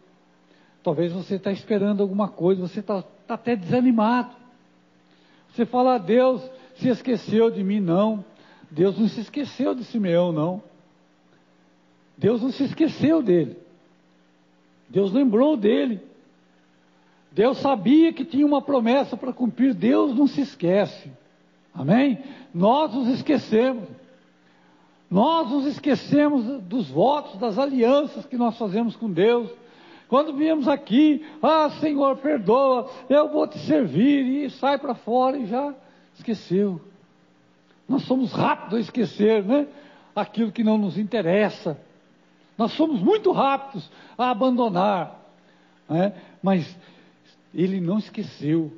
Talvez 0.84 1.12
você 1.12 1.36
está 1.36 1.52
esperando 1.52 2.02
alguma 2.02 2.28
coisa, 2.28 2.62
você 2.62 2.80
está 2.80 3.04
está 3.28 3.34
até 3.36 3.56
desanimado. 3.56 4.32
Você 5.52 5.66
fala, 5.66 5.96
ah, 5.96 5.98
Deus 5.98 6.42
se 6.76 6.88
esqueceu 6.88 7.52
de 7.52 7.64
mim, 7.64 7.82
não. 7.82 8.24
Deus 8.72 8.98
não 8.98 9.08
se 9.08 9.20
esqueceu 9.20 9.76
de 9.76 9.84
Simeão, 9.84 10.32
não. 10.32 10.64
Deus 12.18 12.42
não 12.42 12.52
se 12.52 12.64
esqueceu 12.64 13.22
dele. 13.22 13.58
Deus 14.90 15.12
lembrou 15.12 15.58
dele. 15.58 16.00
Deus 17.32 17.58
sabia 17.58 18.14
que 18.14 18.24
tinha 18.24 18.46
uma 18.46 18.62
promessa 18.62 19.18
para 19.18 19.34
cumprir. 19.34 19.74
Deus 19.74 20.16
não 20.16 20.26
se 20.26 20.42
esquece. 20.42 21.12
Amém? 21.74 22.20
Nós 22.54 22.94
nos 22.94 23.10
esquecemos. 23.10 23.88
Nós 25.10 25.50
nos 25.50 25.66
esquecemos 25.66 26.62
dos 26.64 26.90
votos, 26.90 27.40
das 27.40 27.58
alianças 27.58 28.26
que 28.26 28.38
nós 28.38 28.58
fazemos 28.58 28.96
com 28.96 29.12
Deus. 29.12 29.50
Quando 30.08 30.34
viemos 30.34 30.68
aqui, 30.68 31.26
ah 31.42 31.70
Senhor, 31.82 32.18
perdoa, 32.18 32.90
eu 33.10 33.28
vou 33.30 33.46
te 33.48 33.60
servir, 33.60 34.46
e 34.46 34.50
sai 34.50 34.78
para 34.78 34.96
fora 34.96 35.38
e 35.38 35.46
já 35.46 35.74
esqueceu. 36.16 36.82
Nós 37.88 38.04
somos 38.04 38.32
rápidos 38.32 38.78
a 38.78 38.82
esquecer, 38.82 39.44
né? 39.44 39.68
Aquilo 40.16 40.52
que 40.52 40.64
não 40.64 40.78
nos 40.78 40.98
interessa. 40.98 41.80
Nós 42.58 42.72
somos 42.74 43.02
muito 43.02 43.32
rápidos 43.32 43.90
a 44.18 44.32
abandonar. 44.32 45.22
Né? 45.88 46.14
Mas 46.42 46.76
ele 47.54 47.80
não 47.80 48.00
esqueceu. 48.00 48.72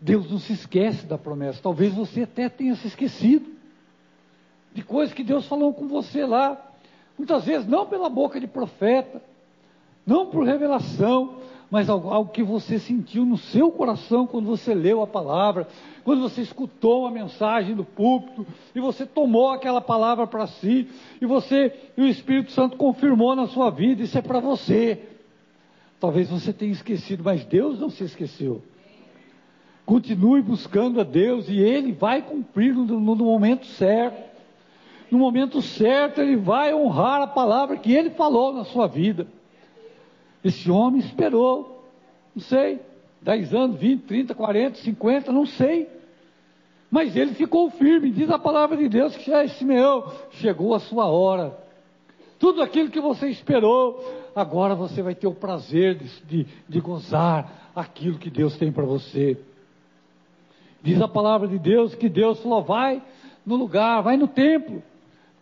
Deus 0.00 0.30
não 0.30 0.38
se 0.38 0.52
esquece 0.52 1.06
da 1.06 1.16
promessa. 1.16 1.62
Talvez 1.62 1.94
você 1.94 2.22
até 2.22 2.48
tenha 2.48 2.76
se 2.76 2.86
esquecido 2.86 3.50
de 4.72 4.82
coisas 4.82 5.14
que 5.14 5.24
Deus 5.24 5.46
falou 5.46 5.72
com 5.72 5.88
você 5.88 6.26
lá. 6.26 6.60
Muitas 7.16 7.44
vezes 7.44 7.66
não 7.66 7.86
pela 7.86 8.08
boca 8.08 8.38
de 8.38 8.46
profeta, 8.46 9.22
não 10.06 10.26
por 10.26 10.44
revelação, 10.44 11.36
mas 11.70 11.88
algo, 11.88 12.10
algo, 12.10 12.30
que 12.30 12.42
você 12.42 12.78
sentiu 12.78 13.24
no 13.24 13.36
seu 13.36 13.70
coração 13.70 14.26
quando 14.26 14.46
você 14.46 14.74
leu 14.74 15.02
a 15.02 15.06
palavra, 15.06 15.66
quando 16.04 16.20
você 16.20 16.42
escutou 16.42 17.06
a 17.06 17.10
mensagem 17.10 17.74
do 17.74 17.84
púlpito 17.84 18.46
e 18.74 18.80
você 18.80 19.04
tomou 19.06 19.50
aquela 19.50 19.80
palavra 19.80 20.26
para 20.26 20.46
si 20.46 20.88
e 21.20 21.26
você 21.26 21.72
e 21.96 22.02
o 22.02 22.06
Espírito 22.06 22.52
Santo 22.52 22.76
confirmou 22.76 23.34
na 23.34 23.46
sua 23.46 23.70
vida, 23.70 24.02
isso 24.02 24.16
é 24.16 24.22
para 24.22 24.40
você. 24.40 25.00
Talvez 25.98 26.28
você 26.28 26.52
tenha 26.52 26.70
esquecido, 26.70 27.24
mas 27.24 27.44
Deus 27.44 27.80
não 27.80 27.88
se 27.88 28.04
esqueceu. 28.04 28.62
Continue 29.86 30.42
buscando 30.42 31.00
a 31.00 31.04
Deus 31.04 31.48
e 31.48 31.58
Ele 31.58 31.92
vai 31.92 32.22
cumprir 32.22 32.74
no, 32.74 32.84
no, 32.84 33.14
no 33.14 33.24
momento 33.24 33.66
certo. 33.66 34.22
No 35.10 35.18
momento 35.18 35.60
certo, 35.60 36.20
Ele 36.20 36.36
vai 36.36 36.74
honrar 36.74 37.22
a 37.22 37.26
palavra 37.26 37.76
que 37.76 37.92
Ele 37.92 38.10
falou 38.10 38.52
na 38.52 38.64
sua 38.64 38.86
vida. 38.86 39.26
Esse 40.44 40.70
homem 40.70 41.00
esperou, 41.00 41.82
não 42.36 42.42
sei, 42.42 42.78
10 43.22 43.54
anos, 43.54 43.78
20, 43.78 44.02
30, 44.02 44.34
40, 44.34 44.78
50, 44.78 45.32
não 45.32 45.46
sei. 45.46 45.88
Mas 46.90 47.16
ele 47.16 47.34
ficou 47.34 47.70
firme, 47.70 48.10
diz 48.10 48.30
a 48.30 48.38
palavra 48.38 48.76
de 48.76 48.88
Deus 48.88 49.16
que 49.16 49.30
já 49.30 49.48
Simeão, 49.48 50.12
chegou 50.32 50.74
a 50.74 50.80
sua 50.80 51.06
hora. 51.06 51.58
Tudo 52.38 52.62
aquilo 52.62 52.90
que 52.90 53.00
você 53.00 53.28
esperou, 53.28 54.04
agora 54.36 54.74
você 54.74 55.02
vai 55.02 55.14
ter 55.14 55.26
o 55.26 55.34
prazer 55.34 55.94
de, 55.94 56.20
de, 56.26 56.46
de 56.68 56.80
gozar 56.80 57.70
aquilo 57.74 58.18
que 58.18 58.28
Deus 58.28 58.56
tem 58.58 58.70
para 58.70 58.84
você. 58.84 59.38
Diz 60.82 61.00
a 61.00 61.08
palavra 61.08 61.48
de 61.48 61.58
Deus 61.58 61.94
que 61.94 62.10
Deus 62.10 62.38
falou: 62.42 62.62
vai 62.62 63.02
no 63.46 63.56
lugar, 63.56 64.02
vai 64.02 64.18
no 64.18 64.28
templo, 64.28 64.82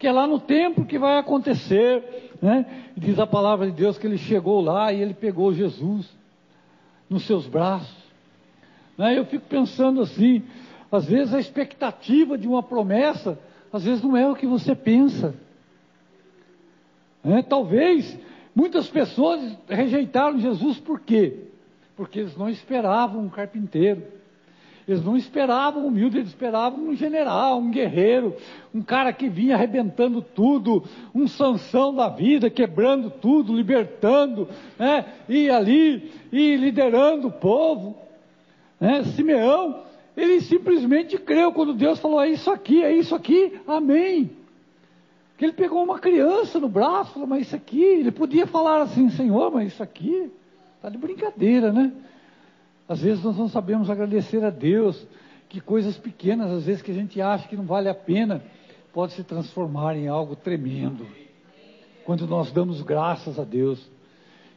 que 0.03 0.07
é 0.09 0.13
lá 0.13 0.27
no 0.27 0.41
templo 0.41 0.85
que 0.85 0.99
vai 0.99 1.17
acontecer 1.17 2.33
né? 2.43 2.67
Diz 2.97 3.21
a 3.21 3.27
palavra 3.27 3.67
de 3.67 3.73
Deus 3.73 3.97
que 3.97 4.05
ele 4.05 4.19
chegou 4.19 4.61
lá 4.61 4.93
e 4.93 5.01
ele 5.01 5.15
pegou 5.15 5.55
Jesus 5.55 6.13
nos 7.09 7.25
seus 7.25 7.47
braços. 7.47 7.97
Né? 8.99 9.17
Eu 9.17 9.25
fico 9.25 9.47
pensando 9.49 10.01
assim, 10.01 10.43
às 10.91 11.07
vezes 11.07 11.33
a 11.33 11.39
expectativa 11.39 12.37
de 12.37 12.49
uma 12.49 12.61
promessa, 12.61 13.39
às 13.73 13.85
vezes 13.85 14.03
não 14.03 14.17
é 14.17 14.29
o 14.29 14.35
que 14.35 14.45
você 14.45 14.75
pensa. 14.75 15.37
Né? 17.23 17.45
Talvez 17.49 18.19
muitas 18.53 18.89
pessoas 18.89 19.57
rejeitaram 19.69 20.41
Jesus 20.41 20.81
por 20.81 20.99
quê? 20.99 21.45
Porque 21.97 22.19
eles 22.19 22.37
não 22.37 22.49
esperavam 22.49 23.23
um 23.23 23.29
carpinteiro. 23.29 24.03
Eles 24.87 25.05
não 25.05 25.17
esperavam 25.17 25.85
um 25.85 25.87
humilde, 25.87 26.19
eles 26.19 26.31
esperavam 26.31 26.89
um 26.89 26.97
general, 26.97 27.59
um 27.59 27.71
guerreiro, 27.71 28.35
um 28.75 28.83
cara 28.83 29.13
que 29.13 29.29
vinha 29.29 29.55
arrebentando 29.55 30.21
tudo, 30.21 30.83
um 31.15 31.29
sanção 31.29 31.95
da 31.95 32.09
vida, 32.09 32.51
quebrando 32.51 33.09
tudo, 33.09 33.55
libertando, 33.55 34.49
né? 34.79 35.05
e 35.29 35.49
ali, 35.49 36.11
e 36.33 36.57
liderando 36.57 37.29
o 37.29 37.33
povo. 37.33 37.97
Né? 38.81 39.05
Simeão, 39.05 39.83
ele 40.17 40.41
simplesmente 40.41 41.17
creu 41.17 41.53
quando 41.53 41.75
Deus 41.75 42.01
falou: 42.01 42.21
é 42.21 42.29
isso 42.29 42.51
aqui, 42.51 42.83
é 42.83 42.93
isso 42.93 43.15
aqui, 43.15 43.61
amém. 43.67 44.31
Que 45.39 45.45
ele 45.45 45.53
pegou 45.53 45.83
uma 45.83 45.99
criança 45.99 46.59
no 46.59 46.69
braço, 46.69 47.13
falou: 47.13 47.29
mas 47.29 47.47
isso 47.47 47.57
aqui, 47.57 47.83
ele 47.83 48.11
podia 48.11 48.47
falar 48.47 48.83
assim: 48.83 49.09
Senhor, 49.11 49.53
mas 49.53 49.73
isso 49.73 49.83
aqui, 49.83 50.31
está 50.77 50.89
de 50.89 50.99
brincadeira, 50.99 51.73
né? 51.73 51.93
Às 52.93 53.01
vezes 53.01 53.25
nós 53.25 53.39
não 53.39 53.49
sabemos 53.49 53.89
agradecer 53.89 54.45
a 54.45 54.51
Deus, 54.51 55.07
que 55.49 55.63
coisas 55.63 55.97
pequenas, 55.97 56.51
às 56.51 56.67
vezes 56.67 56.83
que 56.83 56.91
a 56.91 56.95
gente 56.95 57.21
acha 57.23 57.49
que 57.49 57.57
não 57.57 57.65
vale 57.65 57.89
a 57.89 57.95
pena, 57.95 58.43
pode 58.93 59.15
se 59.15 59.25
transformar 59.25 59.97
em 59.97 60.09
algo 60.09 60.37
tremendo. 60.37 61.07
Quando 62.05 62.27
nós 62.27 62.53
damos 62.53 62.83
graças 62.83 63.39
a 63.39 63.45
Deus. 63.45 63.91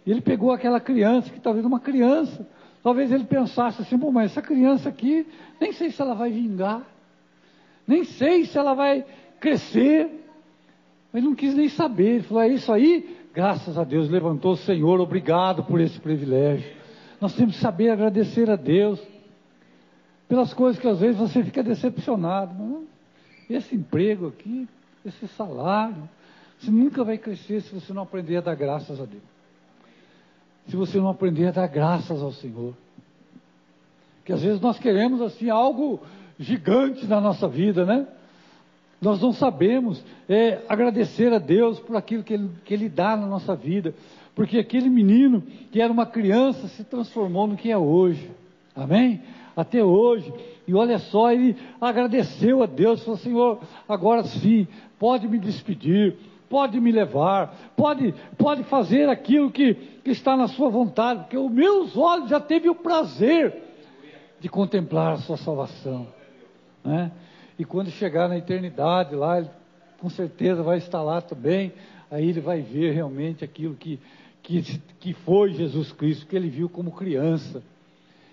E 0.06 0.12
ele 0.12 0.20
pegou 0.20 0.52
aquela 0.52 0.82
criança, 0.82 1.30
que 1.30 1.40
talvez 1.40 1.66
uma 1.66 1.80
criança, 1.80 2.46
talvez 2.84 3.10
ele 3.10 3.24
pensasse 3.24 3.82
assim, 3.82 3.96
bom, 3.96 4.12
mas 4.12 4.32
essa 4.32 4.42
criança 4.42 4.90
aqui, 4.90 5.26
nem 5.60 5.72
sei 5.72 5.90
se 5.90 6.02
ela 6.02 6.14
vai 6.14 6.30
vingar, 6.30 6.82
nem 7.88 8.04
sei 8.04 8.44
se 8.44 8.58
ela 8.58 8.74
vai 8.74 9.06
crescer, 9.40 10.10
Mas 11.14 11.24
não 11.24 11.34
quis 11.34 11.56
nem 11.56 11.70
saber. 11.70 12.16
Ele 12.16 12.24
falou: 12.24 12.44
é 12.44 12.50
isso 12.50 12.70
aí? 12.74 13.18
Graças 13.34 13.78
a 13.78 13.86
Deus, 13.86 14.10
levantou 14.10 14.52
o 14.52 14.58
Senhor, 14.58 15.00
obrigado 15.00 15.64
por 15.64 15.80
esse 15.80 15.98
privilégio. 16.02 16.85
Nós 17.26 17.34
temos 17.34 17.56
que 17.56 17.62
saber 17.62 17.90
agradecer 17.90 18.52
a 18.52 18.56
Deus 18.56 19.02
pelas 20.30 20.54
coisas 20.54 20.80
que 20.80 20.88
às 20.88 21.00
vezes 21.00 21.18
você 21.18 21.44
fica 21.44 21.64
decepcionado. 21.64 22.54
Mas, 22.54 22.84
esse 23.50 23.76
emprego 23.76 24.28
aqui, 24.28 24.68
esse 25.04 25.28
salário, 25.30 26.08
você 26.60 26.70
nunca 26.70 27.04
vai 27.04 27.18
crescer 27.18 27.62
se 27.62 27.74
você 27.74 27.92
não 27.94 28.04
aprender 28.04 28.38
a 28.38 28.42
dar 28.42 28.54
graças 28.54 29.02
a 29.02 29.06
Deus. 29.06 29.24
Se 30.68 30.76
você 30.76 31.00
não 31.00 31.10
aprender 31.10 31.48
a 31.48 31.52
dar 31.52 31.66
graças 31.66 32.22
ao 32.22 32.32
Senhor. 32.32 32.76
Que 34.24 34.32
às 34.32 34.44
vezes 34.44 34.62
nós 34.62 34.78
queremos 34.78 35.20
assim 35.20 35.50
algo 35.50 36.02
gigante 36.38 37.08
na 37.08 37.20
nossa 37.20 37.48
vida, 37.48 37.88
né? 37.88 38.06
Nós 39.02 39.20
não 39.20 39.34
sabemos 39.34 40.04
é, 40.30 40.62
agradecer 40.70 41.34
a 41.34 41.40
Deus 41.40 41.80
por 41.80 41.96
aquilo 41.96 42.22
que 42.22 42.36
ele, 42.36 42.52
que 42.64 42.74
ele 42.76 42.88
dá 42.88 43.18
na 43.18 43.26
nossa 43.26 43.56
vida. 43.56 43.96
Porque 44.36 44.60
aquele 44.60 44.90
menino 44.90 45.42
que 45.72 45.82
era 45.82 45.92
uma 45.92 46.06
criança 46.06 46.68
se 46.68 46.84
transformou 46.84 47.48
no 47.48 47.56
que 47.56 47.72
é 47.72 47.78
hoje. 47.78 48.30
Amém? 48.76 49.22
Até 49.56 49.82
hoje. 49.82 50.32
E 50.68 50.74
olha 50.74 51.00
só, 51.00 51.32
ele 51.32 51.56
agradeceu 51.80 52.62
a 52.62 52.66
Deus, 52.66 53.02
falou: 53.04 53.18
Senhor, 53.18 53.60
agora 53.88 54.24
sim, 54.24 54.68
pode 55.00 55.28
me 55.28 55.40
despedir, 55.40 56.18
pode 56.50 56.80
me 56.80 56.92
levar, 56.92 57.56
pode, 57.78 58.14
pode 58.38 58.64
fazer 58.64 59.08
aquilo 59.08 59.50
que, 59.50 59.74
que 59.74 60.12
está 60.12 60.36
na 60.36 60.48
sua 60.48 60.70
vontade, 60.70 61.22
porque 61.22 61.38
os 61.38 61.52
meus 61.52 61.96
olhos 61.96 62.30
já 62.30 62.40
teve 62.40 62.70
o 62.70 62.76
prazer 62.76 63.54
de 64.40 64.50
contemplar 64.50 65.14
a 65.14 65.18
sua 65.18 65.38
salvação. 65.38 66.08
Né? 66.84 67.12
E 67.58 67.64
quando 67.64 67.90
chegar 67.90 68.28
na 68.28 68.38
eternidade 68.38 69.16
lá, 69.16 69.40
ele 69.40 69.50
com 70.00 70.10
certeza 70.10 70.62
vai 70.62 70.78
estar 70.78 71.02
lá 71.02 71.22
também, 71.22 71.74
aí 72.12 72.30
ele 72.30 72.42
vai 72.42 72.62
ver 72.62 72.94
realmente 72.94 73.44
aquilo 73.44 73.76
que, 73.76 74.00
que, 74.46 74.80
que 75.00 75.14
foi 75.14 75.54
Jesus 75.54 75.92
Cristo, 75.92 76.28
que 76.28 76.36
ele 76.36 76.50
viu 76.50 76.70
como 76.70 76.92
criança. 76.92 77.64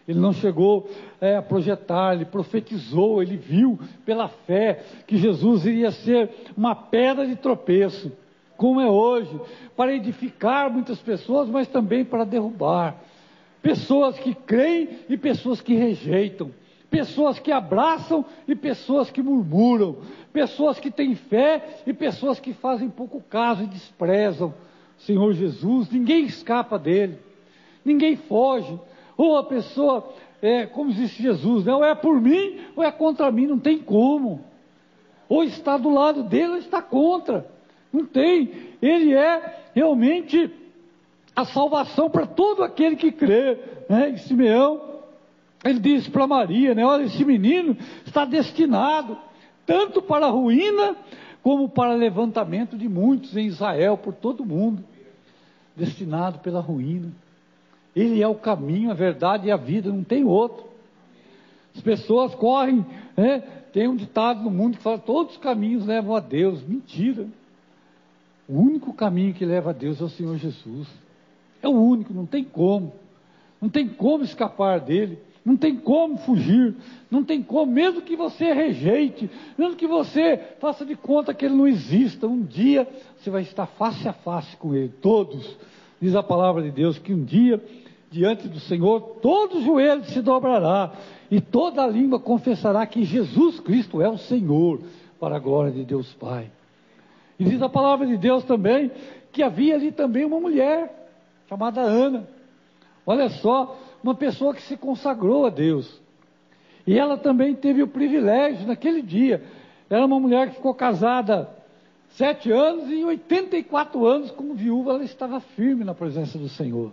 Ele 0.06 0.18
não 0.18 0.32
chegou 0.32 0.90
é, 1.20 1.36
a 1.36 1.42
projetar, 1.42 2.14
ele 2.14 2.26
profetizou, 2.26 3.22
ele 3.22 3.36
viu 3.36 3.78
pela 4.04 4.28
fé 4.28 4.84
que 5.06 5.16
Jesus 5.16 5.64
iria 5.64 5.90
ser 5.90 6.28
uma 6.56 6.74
pedra 6.74 7.26
de 7.26 7.36
tropeço, 7.36 8.12
como 8.56 8.80
é 8.80 8.90
hoje, 8.90 9.40
para 9.76 9.94
edificar 9.94 10.70
muitas 10.70 11.00
pessoas, 11.00 11.48
mas 11.48 11.66
também 11.68 12.04
para 12.04 12.24
derrubar. 12.24 12.96
Pessoas 13.62 14.18
que 14.18 14.34
creem 14.34 14.88
e 15.08 15.16
pessoas 15.16 15.60
que 15.60 15.74
rejeitam 15.74 16.50
pessoas 16.90 17.38
que 17.38 17.50
abraçam 17.50 18.22
e 18.46 18.54
pessoas 18.54 19.10
que 19.10 19.22
murmuram, 19.22 19.96
pessoas 20.30 20.78
que 20.78 20.90
têm 20.90 21.14
fé 21.14 21.80
e 21.86 21.94
pessoas 21.94 22.38
que 22.38 22.52
fazem 22.52 22.90
pouco 22.90 23.18
caso 23.18 23.62
e 23.62 23.66
desprezam. 23.66 24.52
Senhor 25.06 25.32
Jesus, 25.32 25.90
ninguém 25.90 26.24
escapa 26.24 26.78
dele, 26.78 27.18
ninguém 27.84 28.16
foge. 28.16 28.78
Ou 29.16 29.36
a 29.36 29.44
pessoa, 29.44 30.12
é, 30.40 30.66
como 30.66 30.92
disse 30.92 31.22
Jesus, 31.22 31.64
né, 31.64 31.74
ou 31.74 31.84
é 31.84 31.94
por 31.94 32.20
mim 32.20 32.60
ou 32.74 32.82
é 32.82 32.90
contra 32.90 33.30
mim, 33.30 33.46
não 33.46 33.58
tem 33.58 33.78
como. 33.78 34.40
Ou 35.28 35.44
está 35.44 35.76
do 35.76 35.90
lado 35.90 36.22
dele 36.22 36.52
ou 36.52 36.58
está 36.58 36.82
contra. 36.82 37.46
Não 37.92 38.04
tem. 38.04 38.50
Ele 38.80 39.14
é 39.14 39.70
realmente 39.74 40.50
a 41.34 41.44
salvação 41.44 42.10
para 42.10 42.26
todo 42.26 42.62
aquele 42.62 42.96
que 42.96 43.10
crê. 43.10 43.58
Né? 43.88 44.16
Simeão 44.18 44.92
ele 45.64 45.78
disse 45.78 46.10
para 46.10 46.26
Maria, 46.26 46.74
né? 46.74 46.84
Olha, 46.84 47.04
esse 47.04 47.24
menino 47.24 47.76
está 48.04 48.24
destinado 48.24 49.16
tanto 49.64 50.02
para 50.02 50.26
a 50.26 50.30
ruína 50.30 50.96
como 51.40 51.68
para 51.68 51.94
levantamento 51.94 52.76
de 52.76 52.88
muitos 52.88 53.36
em 53.36 53.46
Israel, 53.46 53.96
por 53.96 54.14
todo 54.14 54.40
o 54.40 54.46
mundo. 54.46 54.84
Destinado 55.76 56.38
pela 56.40 56.60
ruína. 56.60 57.12
Ele 57.94 58.22
é 58.22 58.28
o 58.28 58.34
caminho, 58.34 58.90
a 58.90 58.94
verdade 58.94 59.48
e 59.48 59.50
a 59.50 59.56
vida, 59.56 59.90
não 59.90 60.04
tem 60.04 60.24
outro. 60.24 60.64
As 61.74 61.80
pessoas 61.80 62.34
correm, 62.34 62.84
né? 63.16 63.40
tem 63.72 63.88
um 63.88 63.96
ditado 63.96 64.42
no 64.42 64.50
mundo 64.50 64.76
que 64.76 64.82
fala: 64.82 64.98
todos 64.98 65.32
os 65.32 65.38
caminhos 65.38 65.86
levam 65.86 66.14
a 66.14 66.20
Deus. 66.20 66.62
Mentira. 66.62 67.26
O 68.48 68.58
único 68.58 68.92
caminho 68.92 69.32
que 69.32 69.44
leva 69.44 69.70
a 69.70 69.72
Deus 69.72 70.00
é 70.00 70.04
o 70.04 70.08
Senhor 70.08 70.36
Jesus. 70.36 70.88
É 71.62 71.68
o 71.68 71.72
único, 71.72 72.12
não 72.12 72.26
tem 72.26 72.44
como. 72.44 72.92
Não 73.60 73.68
tem 73.68 73.88
como 73.88 74.24
escapar 74.24 74.80
dele. 74.80 75.18
Não 75.44 75.56
tem 75.56 75.74
como 75.74 76.18
fugir, 76.18 76.74
não 77.10 77.24
tem 77.24 77.42
como, 77.42 77.72
mesmo 77.72 78.00
que 78.00 78.14
você 78.14 78.52
rejeite, 78.52 79.28
mesmo 79.58 79.74
que 79.74 79.86
você 79.86 80.36
faça 80.60 80.84
de 80.86 80.94
conta 80.94 81.34
que 81.34 81.44
ele 81.44 81.56
não 81.56 81.66
exista, 81.66 82.28
um 82.28 82.42
dia 82.42 82.88
você 83.18 83.28
vai 83.28 83.42
estar 83.42 83.66
face 83.66 84.06
a 84.08 84.12
face 84.12 84.56
com 84.56 84.74
ele, 84.74 84.92
todos. 85.00 85.56
Diz 86.00 86.14
a 86.14 86.22
palavra 86.22 86.62
de 86.62 86.70
Deus 86.70 86.98
que 86.98 87.12
um 87.12 87.24
dia, 87.24 87.62
diante 88.10 88.48
do 88.48 88.60
Senhor, 88.60 89.00
todo 89.20 89.62
joelho 89.62 90.04
se 90.04 90.22
dobrará 90.22 90.92
e 91.30 91.40
toda 91.40 91.86
língua 91.86 92.20
confessará 92.20 92.86
que 92.86 93.04
Jesus 93.04 93.58
Cristo 93.60 94.00
é 94.00 94.08
o 94.08 94.18
Senhor, 94.18 94.80
para 95.18 95.36
a 95.36 95.38
glória 95.38 95.70
de 95.70 95.84
Deus 95.84 96.12
Pai. 96.14 96.50
E 97.38 97.44
diz 97.44 97.62
a 97.62 97.68
palavra 97.68 98.06
de 98.06 98.16
Deus 98.16 98.42
também 98.44 98.90
que 99.32 99.42
havia 99.42 99.76
ali 99.76 99.92
também 99.92 100.24
uma 100.24 100.40
mulher 100.40 101.08
chamada 101.48 101.80
Ana. 101.80 102.28
Olha 103.06 103.28
só, 103.28 103.78
uma 104.02 104.14
pessoa 104.14 104.54
que 104.54 104.62
se 104.62 104.76
consagrou 104.76 105.46
a 105.46 105.50
Deus. 105.50 106.00
E 106.86 106.98
ela 106.98 107.16
também 107.16 107.54
teve 107.54 107.82
o 107.82 107.88
privilégio 107.88 108.66
naquele 108.66 109.02
dia. 109.02 109.42
Era 109.88 110.04
uma 110.04 110.18
mulher 110.18 110.48
que 110.48 110.56
ficou 110.56 110.74
casada 110.74 111.48
sete 112.10 112.50
anos 112.50 112.90
e 112.90 112.94
em 112.94 113.04
84 113.04 114.06
anos, 114.06 114.30
como 114.30 114.54
viúva, 114.54 114.92
ela 114.92 115.04
estava 115.04 115.40
firme 115.40 115.84
na 115.84 115.94
presença 115.94 116.38
do 116.38 116.48
Senhor. 116.48 116.92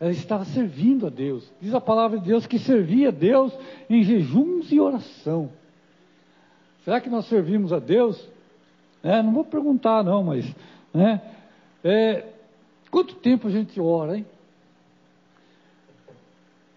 Ela 0.00 0.10
estava 0.10 0.44
servindo 0.44 1.06
a 1.06 1.10
Deus. 1.10 1.52
Diz 1.60 1.74
a 1.74 1.80
palavra 1.80 2.18
de 2.18 2.26
Deus 2.26 2.46
que 2.46 2.58
servia 2.58 3.08
a 3.08 3.12
Deus 3.12 3.52
em 3.88 4.02
jejuns 4.02 4.72
e 4.72 4.80
oração. 4.80 5.50
Será 6.84 7.00
que 7.00 7.08
nós 7.08 7.26
servimos 7.26 7.72
a 7.72 7.78
Deus? 7.78 8.28
É, 9.02 9.22
não 9.22 9.32
vou 9.32 9.44
perguntar 9.44 10.02
não, 10.02 10.24
mas 10.24 10.44
né, 10.92 11.20
é, 11.84 12.24
quanto 12.90 13.14
tempo 13.16 13.46
a 13.48 13.50
gente 13.50 13.80
ora, 13.80 14.16
hein? 14.16 14.26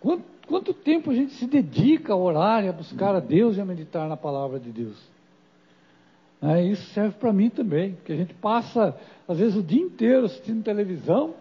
Quanto, 0.05 0.23
quanto 0.45 0.71
tempo 0.71 1.09
a 1.09 1.15
gente 1.15 1.33
se 1.33 1.47
dedica 1.47 2.13
a 2.13 2.15
orar 2.15 2.63
e 2.63 2.69
a 2.69 2.71
buscar 2.71 3.15
a 3.15 3.19
Deus 3.19 3.57
e 3.57 3.61
a 3.61 3.65
meditar 3.65 4.07
na 4.07 4.15
palavra 4.15 4.59
de 4.59 4.69
Deus? 4.69 4.95
É, 6.39 6.63
isso 6.63 6.93
serve 6.93 7.15
para 7.17 7.33
mim 7.33 7.49
também, 7.49 7.93
porque 7.93 8.13
a 8.13 8.15
gente 8.15 8.31
passa, 8.35 8.95
às 9.27 9.39
vezes, 9.39 9.55
o 9.55 9.63
dia 9.63 9.81
inteiro 9.81 10.27
assistindo 10.27 10.63
televisão, 10.63 11.33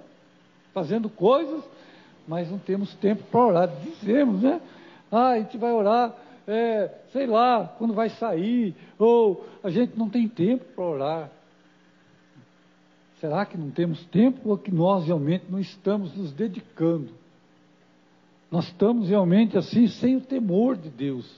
fazendo 0.73 1.11
coisas, 1.11 1.63
mas 2.27 2.51
não 2.51 2.59
temos 2.59 2.95
tempo 2.95 3.23
para 3.25 3.41
orar. 3.47 3.71
Dizemos, 3.83 4.41
né? 4.41 4.59
Ah, 5.13 5.33
a 5.33 5.39
gente 5.41 5.59
vai 5.59 5.71
orar, 5.71 6.15
é, 6.49 6.91
sei 7.13 7.27
lá, 7.27 7.71
quando 7.77 7.93
vai 7.93 8.09
sair, 8.09 8.75
ou 8.99 9.45
a 9.63 9.69
gente 9.69 9.93
não 9.95 10.09
tem 10.09 10.27
tempo 10.27 10.65
para 10.75 10.85
orar. 10.85 11.31
Será 13.21 13.45
que 13.45 13.59
não 13.59 13.71
temos 13.71 14.03
tempo 14.07 14.49
ou 14.49 14.57
que 14.57 14.73
nós 14.73 15.05
realmente 15.05 15.45
não 15.51 15.61
estamos 15.61 16.17
nos 16.17 16.33
dedicando? 16.33 17.24
Nós 18.55 18.67
estamos 18.67 19.09
realmente 19.09 19.59
assim, 19.59 19.89
sem 19.89 20.15
o 20.15 20.21
temor 20.21 20.77
de 20.77 20.89
Deus. 20.89 21.29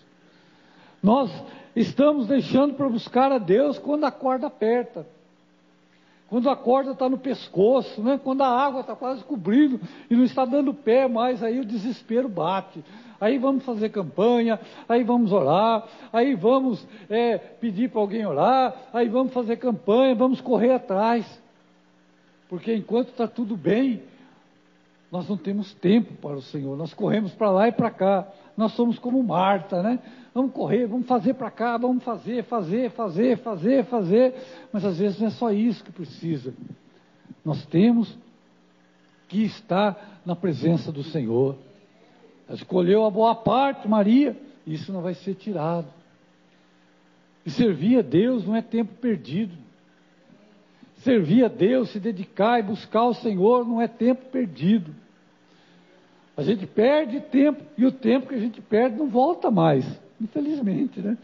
Nós 1.02 1.32
estamos 1.74 2.26
deixando 2.26 2.74
para 2.74 2.90
buscar 2.90 3.32
a 3.32 3.38
Deus 3.38 3.78
quando 3.78 4.04
a 4.04 4.10
corda 4.10 4.48
aperta. 4.48 5.06
Quando 6.28 6.50
a 6.50 6.54
corda 6.54 6.90
está 6.90 7.08
no 7.08 7.16
pescoço, 7.16 8.02
né? 8.02 8.20
quando 8.22 8.42
a 8.42 8.48
água 8.48 8.82
está 8.82 8.94
quase 8.94 9.24
cobrindo 9.24 9.80
e 10.10 10.14
não 10.14 10.24
está 10.24 10.44
dando 10.44 10.74
pé 10.74 11.08
mais, 11.08 11.42
aí 11.42 11.58
o 11.58 11.64
desespero 11.64 12.28
bate. 12.28 12.84
Aí 13.18 13.38
vamos 13.38 13.64
fazer 13.64 13.88
campanha, 13.88 14.60
aí 14.86 15.02
vamos 15.02 15.32
orar, 15.32 15.88
aí 16.12 16.34
vamos 16.34 16.86
é, 17.08 17.38
pedir 17.38 17.88
para 17.88 18.02
alguém 18.02 18.26
orar, 18.26 18.76
aí 18.92 19.08
vamos 19.08 19.32
fazer 19.32 19.56
campanha, 19.56 20.14
vamos 20.14 20.42
correr 20.42 20.72
atrás. 20.72 21.24
Porque 22.46 22.74
enquanto 22.74 23.08
está 23.08 23.26
tudo 23.26 23.56
bem, 23.56 24.02
nós 25.10 25.28
não 25.28 25.36
temos 25.36 25.72
tempo 25.74 26.14
para 26.14 26.36
o 26.36 26.42
Senhor, 26.42 26.76
nós 26.76 26.92
corremos 26.92 27.32
para 27.32 27.50
lá 27.50 27.68
e 27.68 27.72
para 27.72 27.90
cá. 27.90 28.28
Nós 28.56 28.72
somos 28.72 28.98
como 28.98 29.22
Marta, 29.22 29.82
né? 29.82 30.00
Vamos 30.34 30.52
correr, 30.52 30.86
vamos 30.86 31.06
fazer 31.06 31.34
para 31.34 31.50
cá, 31.50 31.76
vamos 31.76 32.02
fazer, 32.02 32.42
fazer, 32.44 32.90
fazer, 32.90 33.38
fazer, 33.38 33.84
fazer. 33.84 34.34
Mas 34.72 34.84
às 34.84 34.98
vezes 34.98 35.18
não 35.20 35.28
é 35.28 35.30
só 35.30 35.52
isso 35.52 35.84
que 35.84 35.92
precisa. 35.92 36.52
Nós 37.44 37.64
temos 37.66 38.18
que 39.28 39.44
estar 39.44 40.20
na 40.24 40.34
presença 40.34 40.90
do 40.90 41.02
Senhor. 41.04 41.56
Ela 42.48 42.56
escolheu 42.56 43.04
a 43.04 43.10
boa 43.10 43.34
parte, 43.34 43.88
Maria, 43.88 44.36
isso 44.66 44.92
não 44.92 45.02
vai 45.02 45.14
ser 45.14 45.34
tirado. 45.34 45.86
E 47.44 47.50
servir 47.50 47.98
a 47.98 48.02
Deus 48.02 48.44
não 48.44 48.56
é 48.56 48.62
tempo 48.62 48.94
perdido. 48.94 49.56
Servir 51.06 51.44
a 51.44 51.48
Deus, 51.48 51.90
se 51.90 52.00
dedicar 52.00 52.58
e 52.58 52.64
buscar 52.64 53.04
o 53.04 53.14
Senhor 53.14 53.64
não 53.64 53.80
é 53.80 53.86
tempo 53.86 54.24
perdido. 54.24 54.92
A 56.36 56.42
gente 56.42 56.66
perde 56.66 57.20
tempo 57.20 57.62
e 57.78 57.86
o 57.86 57.92
tempo 57.92 58.26
que 58.26 58.34
a 58.34 58.40
gente 58.40 58.60
perde 58.60 58.96
não 58.96 59.06
volta 59.06 59.48
mais, 59.48 59.86
infelizmente, 60.20 60.98
né? 60.98 61.16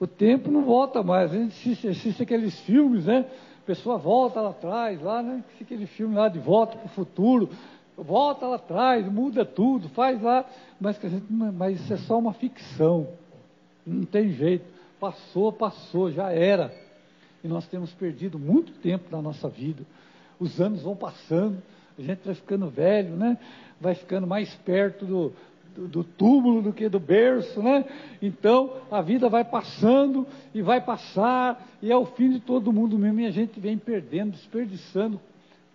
O 0.00 0.08
tempo 0.08 0.50
não 0.50 0.64
volta 0.64 1.04
mais. 1.04 1.30
A 1.30 1.36
gente 1.36 1.52
assiste, 1.52 1.86
assiste 1.86 2.20
aqueles 2.20 2.58
filmes, 2.62 3.06
né? 3.06 3.26
A 3.62 3.64
pessoa 3.64 3.96
volta 3.96 4.40
lá 4.40 4.50
atrás, 4.50 5.00
lá, 5.00 5.22
né? 5.22 5.44
Aquele 5.60 5.86
filme 5.86 6.16
lá 6.16 6.28
de 6.28 6.40
volta 6.40 6.76
para 6.76 6.86
o 6.86 6.90
futuro. 6.90 7.48
Volta 7.96 8.44
lá 8.44 8.56
atrás, 8.56 9.06
muda 9.06 9.44
tudo, 9.44 9.88
faz 9.90 10.20
lá. 10.20 10.44
Mas, 10.80 10.98
mas 11.30 11.80
isso 11.80 11.92
é 11.92 11.96
só 11.98 12.18
uma 12.18 12.32
ficção. 12.32 13.06
Não 13.86 14.04
tem 14.04 14.32
jeito. 14.32 14.64
Passou, 14.98 15.52
passou, 15.52 16.10
já 16.10 16.32
era. 16.32 16.87
Nós 17.48 17.66
temos 17.66 17.92
perdido 17.92 18.38
muito 18.38 18.72
tempo 18.74 19.10
da 19.10 19.20
nossa 19.22 19.48
vida. 19.48 19.82
Os 20.38 20.60
anos 20.60 20.82
vão 20.82 20.94
passando, 20.94 21.60
a 21.98 22.02
gente 22.02 22.20
vai 22.24 22.34
ficando 22.34 22.68
velho, 22.68 23.16
né? 23.16 23.38
Vai 23.80 23.94
ficando 23.94 24.26
mais 24.26 24.54
perto 24.56 25.04
do, 25.04 25.32
do, 25.74 25.88
do 25.88 26.04
túmulo 26.04 26.62
do 26.62 26.72
que 26.72 26.88
do 26.88 27.00
berço, 27.00 27.62
né? 27.62 27.84
Então 28.20 28.74
a 28.90 29.00
vida 29.00 29.28
vai 29.28 29.44
passando 29.44 30.26
e 30.54 30.62
vai 30.62 30.80
passar, 30.80 31.66
e 31.82 31.90
é 31.90 31.96
o 31.96 32.04
fim 32.04 32.30
de 32.30 32.40
todo 32.40 32.72
mundo 32.72 32.98
mesmo, 32.98 33.20
e 33.20 33.26
a 33.26 33.30
gente 33.30 33.58
vem 33.58 33.78
perdendo, 33.78 34.32
desperdiçando 34.32 35.20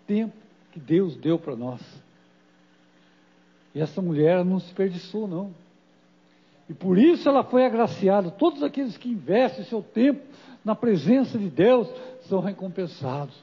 tempo 0.06 0.34
que 0.72 0.80
Deus 0.80 1.16
deu 1.16 1.40
para 1.40 1.56
nós. 1.56 1.82
E 3.74 3.82
essa 3.82 4.02
mulher 4.02 4.46
não 4.46 4.58
desperdiçou, 4.58 5.28
não. 5.28 5.52
E 6.70 6.74
por 6.74 6.98
isso 6.98 7.28
ela 7.28 7.44
foi 7.44 7.66
agraciada. 7.66 8.32
Todos 8.32 8.64
aqueles 8.64 8.98
que 8.98 9.10
investem 9.10 9.66
seu 9.66 9.82
tempo 9.82 10.22
na 10.64 10.76
presença 10.76 11.38
de 11.38 11.50
Deus 11.50 11.88
são 12.28 12.40
recompensados. 12.40 13.36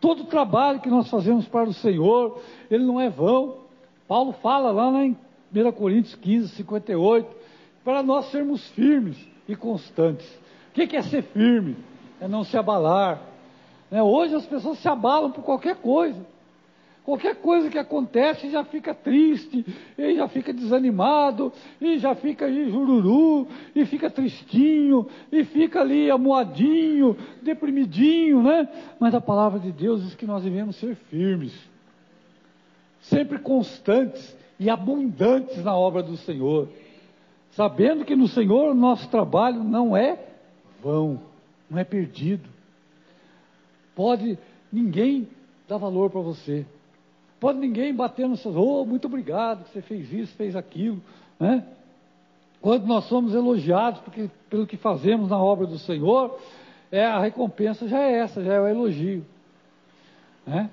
Todo 0.00 0.22
o 0.22 0.26
trabalho 0.26 0.80
que 0.80 0.88
nós 0.88 1.08
fazemos 1.10 1.46
para 1.48 1.68
o 1.68 1.72
Senhor, 1.72 2.40
ele 2.70 2.84
não 2.84 3.00
é 3.00 3.08
vão. 3.08 3.56
Paulo 4.06 4.32
fala 4.32 4.70
lá 4.70 5.04
em 5.04 5.16
1 5.54 5.72
Coríntios 5.72 6.14
15, 6.14 6.48
58, 6.56 7.28
para 7.84 8.02
nós 8.02 8.30
sermos 8.30 8.66
firmes 8.70 9.16
e 9.48 9.56
constantes. 9.56 10.28
O 10.70 10.74
que 10.74 10.96
é 10.96 11.02
ser 11.02 11.22
firme? 11.22 11.76
É 12.20 12.28
não 12.28 12.44
se 12.44 12.56
abalar. 12.56 13.20
Né? 13.90 14.02
Hoje 14.02 14.34
as 14.34 14.46
pessoas 14.46 14.78
se 14.78 14.88
abalam 14.88 15.30
por 15.30 15.42
qualquer 15.42 15.76
coisa. 15.76 16.20
Qualquer 17.08 17.36
coisa 17.36 17.70
que 17.70 17.78
acontece 17.78 18.50
já 18.50 18.62
fica 18.62 18.92
triste, 18.92 19.64
e 19.96 20.14
já 20.14 20.28
fica 20.28 20.52
desanimado, 20.52 21.50
e 21.80 21.96
já 21.96 22.14
fica 22.14 22.44
aí 22.44 22.68
jururu, 22.70 23.48
e 23.74 23.86
fica 23.86 24.10
tristinho, 24.10 25.08
e 25.32 25.42
fica 25.42 25.80
ali 25.80 26.10
amuadinho, 26.10 27.16
deprimidinho, 27.40 28.42
né? 28.42 28.68
Mas 29.00 29.14
a 29.14 29.22
palavra 29.22 29.58
de 29.58 29.72
Deus 29.72 30.02
diz 30.02 30.14
que 30.14 30.26
nós 30.26 30.44
devemos 30.44 30.76
ser 30.76 30.96
firmes, 30.96 31.58
sempre 33.00 33.38
constantes 33.38 34.36
e 34.60 34.68
abundantes 34.68 35.64
na 35.64 35.74
obra 35.74 36.02
do 36.02 36.18
Senhor, 36.18 36.68
sabendo 37.52 38.04
que 38.04 38.14
no 38.14 38.28
Senhor 38.28 38.72
o 38.72 38.74
nosso 38.74 39.08
trabalho 39.08 39.64
não 39.64 39.96
é 39.96 40.18
vão, 40.82 41.22
não 41.70 41.78
é 41.78 41.84
perdido. 41.84 42.50
Pode 43.96 44.38
ninguém 44.70 45.26
dar 45.66 45.78
valor 45.78 46.10
para 46.10 46.20
você. 46.20 46.66
Pode 47.40 47.58
ninguém 47.58 47.94
bater 47.94 48.28
no 48.28 48.36
seu, 48.36 48.52
oh, 48.56 48.84
muito 48.84 49.06
obrigado 49.06 49.64
que 49.64 49.70
você 49.70 49.82
fez 49.82 50.12
isso, 50.12 50.34
fez 50.34 50.56
aquilo, 50.56 51.00
né? 51.38 51.64
Quando 52.60 52.86
nós 52.86 53.04
somos 53.04 53.32
elogiados 53.32 54.00
porque, 54.00 54.28
pelo 54.50 54.66
que 54.66 54.76
fazemos 54.76 55.30
na 55.30 55.40
obra 55.40 55.64
do 55.66 55.78
Senhor, 55.78 56.36
é, 56.90 57.04
a 57.04 57.20
recompensa 57.20 57.86
já 57.86 58.00
é 58.00 58.18
essa, 58.18 58.42
já 58.42 58.54
é 58.54 58.60
o 58.60 58.66
elogio. 58.66 59.24
Né? 60.44 60.68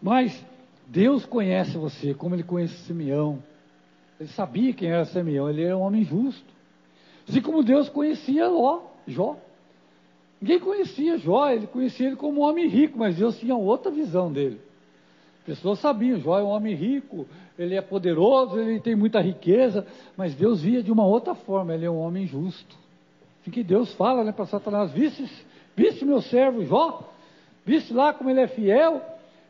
Mas 0.00 0.42
Deus 0.86 1.26
conhece 1.26 1.76
você, 1.76 2.14
como 2.14 2.34
Ele 2.34 2.42
conhece 2.42 2.74
Simeão. 2.84 3.42
Ele 4.18 4.30
sabia 4.30 4.72
quem 4.72 4.88
era 4.88 5.04
Simeão, 5.04 5.50
ele 5.50 5.62
era 5.62 5.76
um 5.76 5.82
homem 5.82 6.04
justo. 6.04 6.46
Assim 7.28 7.42
como 7.42 7.62
Deus 7.62 7.90
conhecia 7.90 8.48
Ló, 8.48 8.80
Jó. 9.06 9.36
Ninguém 10.40 10.58
conhecia 10.58 11.18
Jó, 11.18 11.50
ele 11.50 11.66
conhecia 11.66 12.06
ele 12.06 12.16
como 12.16 12.40
um 12.40 12.44
homem 12.44 12.66
rico, 12.66 12.98
mas 12.98 13.16
Deus 13.16 13.38
tinha 13.38 13.54
outra 13.54 13.90
visão 13.90 14.32
dele 14.32 14.58
pessoas 15.48 15.78
sabiam, 15.78 16.20
Jó 16.20 16.38
é 16.38 16.42
um 16.42 16.48
homem 16.48 16.74
rico, 16.74 17.26
ele 17.58 17.74
é 17.74 17.80
poderoso, 17.80 18.60
ele 18.60 18.78
tem 18.80 18.94
muita 18.94 19.18
riqueza, 19.18 19.86
mas 20.14 20.34
Deus 20.34 20.60
via 20.60 20.82
de 20.82 20.92
uma 20.92 21.06
outra 21.06 21.34
forma, 21.34 21.74
ele 21.74 21.86
é 21.86 21.90
um 21.90 21.98
homem 21.98 22.26
justo. 22.26 22.76
Assim 23.40 23.50
que 23.50 23.64
Deus 23.64 23.94
fala 23.94 24.22
né, 24.22 24.30
para 24.30 24.44
Satanás, 24.44 24.92
viste, 24.92 25.26
viste 25.74 26.04
meu 26.04 26.20
servo 26.20 26.66
Jó? 26.66 27.02
Viste 27.64 27.94
lá 27.94 28.12
como 28.12 28.28
ele 28.28 28.40
é 28.40 28.46
fiel, 28.46 29.00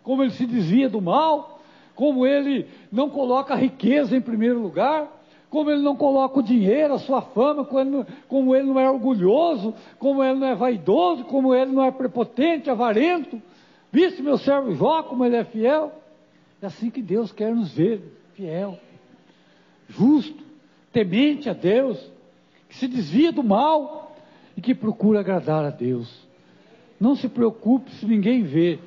como 0.05 0.23
ele 0.23 0.31
se 0.31 0.47
desvia 0.47 0.89
do 0.89 1.01
mal, 1.01 1.61
como 1.97 2.25
ele 2.25 2.69
não 2.93 3.11
coloca 3.11 3.55
a 3.55 3.57
riqueza 3.57 4.17
em 4.17 4.21
primeiro 4.21 4.61
lugar, 4.61 5.09
como 5.51 5.69
ele 5.69 5.83
não 5.83 5.97
coloca 5.97 6.39
o 6.39 6.43
dinheiro, 6.43 6.95
a 6.95 6.99
sua 7.01 7.23
fama, 7.23 7.65
como 8.29 8.55
ele 8.55 8.67
não 8.69 8.79
é 8.79 8.89
orgulhoso, 8.89 9.75
como 9.99 10.23
ele 10.23 10.39
não 10.39 10.47
é 10.47 10.55
vaidoso, 10.55 11.25
como 11.25 11.53
ele 11.53 11.73
não 11.73 11.83
é 11.83 11.91
prepotente, 11.91 12.71
avarento. 12.71 13.43
Viste 13.93 14.23
meu 14.23 14.37
servo 14.39 14.75
Jó, 14.75 15.03
como 15.03 15.25
ele 15.25 15.37
é 15.37 15.45
fiel? 15.45 15.93
É 16.61 16.67
assim 16.67 16.91
que 16.91 17.01
Deus 17.01 17.33
quer 17.33 17.55
nos 17.55 17.73
ver, 17.73 18.03
fiel, 18.35 18.79
justo, 19.89 20.43
temente 20.93 21.49
a 21.49 21.53
Deus, 21.53 21.99
que 22.69 22.77
se 22.77 22.89
desvia 22.89 23.33
do 23.33 23.43
mal 23.43 24.17
e 24.57 24.61
que 24.61 24.75
procura 24.75 25.21
agradar 25.21 25.65
a 25.65 25.71
Deus. 25.71 26.27
Não 27.01 27.15
se 27.15 27.29
preocupe 27.29 27.91
se 27.93 28.07
ninguém 28.07 28.43
vê, 28.43 28.79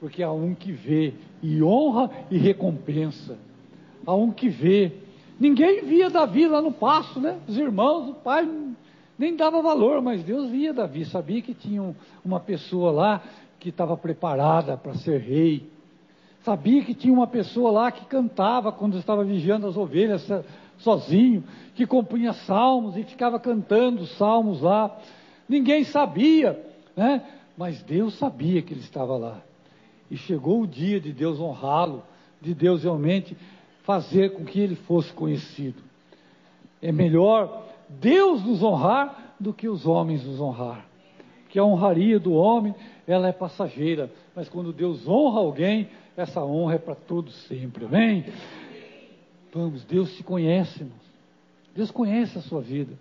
porque 0.00 0.22
há 0.22 0.32
um 0.32 0.54
que 0.54 0.72
vê 0.72 1.12
e 1.42 1.62
honra 1.62 2.10
e 2.30 2.38
recompensa. 2.38 3.36
Há 4.06 4.14
um 4.14 4.32
que 4.32 4.48
vê. 4.48 4.92
Ninguém 5.38 5.84
via 5.84 6.08
Davi 6.08 6.48
lá 6.48 6.62
no 6.62 6.72
passo, 6.72 7.20
né? 7.20 7.38
Os 7.46 7.58
irmãos, 7.58 8.08
o 8.08 8.14
pai 8.14 8.48
nem 9.18 9.36
dava 9.36 9.60
valor, 9.60 10.00
mas 10.00 10.22
Deus 10.22 10.48
via 10.48 10.72
Davi, 10.72 11.04
sabia 11.04 11.42
que 11.42 11.52
tinha 11.52 11.94
uma 12.24 12.40
pessoa 12.40 12.90
lá 12.90 13.22
que 13.58 13.70
estava 13.70 13.96
preparada 13.96 14.76
para 14.76 14.94
ser 14.94 15.20
rei. 15.20 15.68
Sabia 16.42 16.84
que 16.84 16.94
tinha 16.94 17.12
uma 17.12 17.26
pessoa 17.26 17.70
lá 17.70 17.90
que 17.90 18.04
cantava 18.06 18.70
quando 18.72 18.96
estava 18.96 19.24
vigiando 19.24 19.66
as 19.66 19.76
ovelhas 19.76 20.26
sozinho, 20.78 21.44
que 21.74 21.86
compunha 21.86 22.32
salmos 22.32 22.96
e 22.96 23.02
ficava 23.02 23.38
cantando 23.38 24.06
salmos 24.06 24.60
lá. 24.60 24.96
Ninguém 25.48 25.84
sabia, 25.84 26.64
né? 26.96 27.22
Mas 27.56 27.82
Deus 27.82 28.14
sabia 28.14 28.62
que 28.62 28.72
ele 28.72 28.80
estava 28.80 29.16
lá. 29.16 29.40
E 30.10 30.16
chegou 30.16 30.62
o 30.62 30.66
dia 30.66 31.00
de 31.00 31.12
Deus 31.12 31.40
honrá-lo, 31.40 32.02
de 32.40 32.54
Deus 32.54 32.84
realmente 32.84 33.36
fazer 33.82 34.34
com 34.34 34.44
que 34.44 34.60
ele 34.60 34.76
fosse 34.76 35.12
conhecido. 35.12 35.82
É 36.80 36.92
melhor 36.92 37.64
Deus 37.88 38.44
nos 38.44 38.62
honrar 38.62 39.34
do 39.40 39.52
que 39.52 39.68
os 39.68 39.86
homens 39.86 40.24
nos 40.24 40.40
honrar. 40.40 40.87
Que 41.48 41.58
a 41.58 41.64
honraria 41.64 42.18
do 42.18 42.32
homem 42.32 42.74
ela 43.06 43.28
é 43.28 43.32
passageira, 43.32 44.10
mas 44.34 44.48
quando 44.48 44.72
Deus 44.72 45.08
honra 45.08 45.40
alguém, 45.40 45.88
essa 46.16 46.44
honra 46.44 46.74
é 46.74 46.78
para 46.78 46.94
todos 46.94 47.34
sempre, 47.46 47.86
amém? 47.86 48.26
Vamos, 49.52 49.84
Deus 49.84 50.14
te 50.14 50.22
conhece, 50.22 50.80
irmãos. 50.80 51.08
Deus 51.74 51.90
conhece 51.90 52.38
a 52.38 52.42
sua 52.42 52.60
vida. 52.60 52.92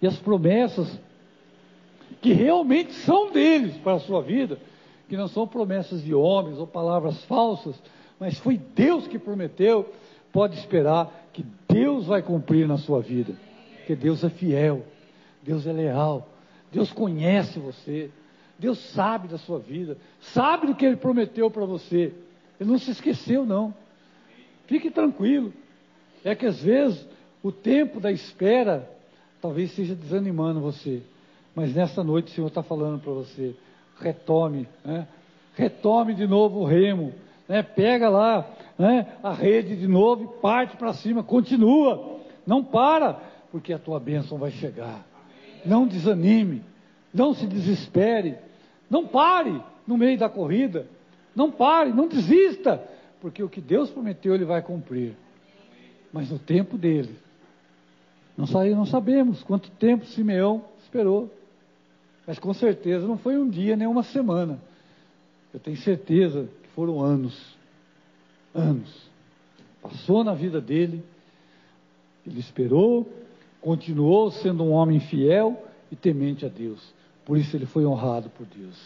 E 0.00 0.06
as 0.06 0.18
promessas 0.18 1.00
que 2.20 2.32
realmente 2.32 2.92
são 2.92 3.30
deles 3.30 3.76
para 3.78 3.94
a 3.94 4.00
sua 4.00 4.22
vida, 4.22 4.58
que 5.08 5.16
não 5.16 5.26
são 5.26 5.46
promessas 5.46 6.02
de 6.02 6.14
homens 6.14 6.58
ou 6.58 6.66
palavras 6.66 7.24
falsas, 7.24 7.74
mas 8.18 8.38
foi 8.38 8.56
Deus 8.56 9.06
que 9.06 9.18
prometeu, 9.18 9.90
pode 10.32 10.56
esperar 10.58 11.28
que 11.32 11.44
Deus 11.68 12.06
vai 12.06 12.22
cumprir 12.22 12.68
na 12.68 12.78
sua 12.78 13.00
vida. 13.00 13.34
Porque 13.78 13.96
Deus 13.96 14.22
é 14.22 14.30
fiel, 14.30 14.84
Deus 15.42 15.66
é 15.66 15.72
leal, 15.72 16.28
Deus 16.74 16.92
conhece 16.92 17.58
você. 17.58 18.10
Deus 18.58 18.78
sabe 18.92 19.28
da 19.28 19.38
sua 19.38 19.58
vida, 19.58 19.96
sabe 20.20 20.66
do 20.66 20.74
que 20.74 20.84
Ele 20.84 20.96
prometeu 20.96 21.50
para 21.50 21.64
você. 21.64 22.12
Ele 22.60 22.70
não 22.70 22.78
se 22.78 22.90
esqueceu, 22.90 23.46
não. 23.46 23.74
Fique 24.66 24.90
tranquilo. 24.90 25.52
É 26.24 26.34
que 26.34 26.46
às 26.46 26.62
vezes 26.62 27.06
o 27.42 27.52
tempo 27.52 28.00
da 28.00 28.10
espera 28.10 28.90
talvez 29.40 29.70
esteja 29.70 29.94
desanimando 29.94 30.60
você. 30.60 31.02
Mas 31.54 31.74
nessa 31.74 32.02
noite 32.02 32.32
o 32.32 32.34
Senhor 32.34 32.48
está 32.48 32.62
falando 32.62 33.00
para 33.00 33.12
você: 33.12 33.54
retome, 34.00 34.68
né? 34.84 35.06
retome 35.54 36.14
de 36.14 36.26
novo 36.26 36.60
o 36.60 36.64
remo, 36.64 37.12
né? 37.48 37.62
pega 37.62 38.08
lá 38.08 38.48
né? 38.78 39.16
a 39.22 39.32
rede 39.32 39.76
de 39.76 39.86
novo 39.86 40.24
e 40.24 40.40
parte 40.40 40.76
para 40.76 40.92
cima, 40.94 41.22
continua, 41.22 42.20
não 42.46 42.64
para, 42.64 43.20
porque 43.52 43.72
a 43.72 43.78
tua 43.78 44.00
bênção 44.00 44.38
vai 44.38 44.50
chegar. 44.50 45.13
Não 45.64 45.86
desanime. 45.86 46.62
Não 47.12 47.34
se 47.34 47.46
desespere. 47.46 48.36
Não 48.90 49.06
pare 49.06 49.62
no 49.86 49.96
meio 49.96 50.18
da 50.18 50.28
corrida. 50.28 50.86
Não 51.34 51.50
pare, 51.50 51.92
não 51.92 52.08
desista. 52.08 52.82
Porque 53.20 53.42
o 53.42 53.48
que 53.48 53.60
Deus 53.60 53.90
prometeu, 53.90 54.34
Ele 54.34 54.44
vai 54.44 54.62
cumprir. 54.62 55.14
Mas 56.12 56.30
no 56.30 56.38
tempo 56.38 56.76
dele. 56.76 57.16
Não, 58.36 58.46
não 58.74 58.86
sabemos 58.86 59.42
quanto 59.42 59.70
tempo 59.70 60.04
Simeão 60.06 60.64
esperou. 60.82 61.32
Mas 62.26 62.38
com 62.38 62.52
certeza 62.52 63.06
não 63.06 63.18
foi 63.18 63.36
um 63.36 63.48
dia 63.48 63.76
nem 63.76 63.86
uma 63.86 64.02
semana. 64.02 64.58
Eu 65.52 65.60
tenho 65.60 65.76
certeza 65.76 66.48
que 66.62 66.68
foram 66.70 67.00
anos. 67.00 67.56
Anos. 68.54 69.10
Passou 69.82 70.24
na 70.24 70.34
vida 70.34 70.60
dele. 70.60 71.04
Ele 72.26 72.40
esperou, 72.40 73.08
continuou 73.64 74.30
sendo 74.30 74.62
um 74.62 74.72
homem 74.72 75.00
fiel 75.00 75.56
e 75.90 75.96
temente 75.96 76.44
a 76.44 76.50
Deus. 76.50 76.92
Por 77.24 77.38
isso 77.38 77.56
ele 77.56 77.64
foi 77.64 77.86
honrado 77.86 78.28
por 78.28 78.44
Deus. 78.44 78.76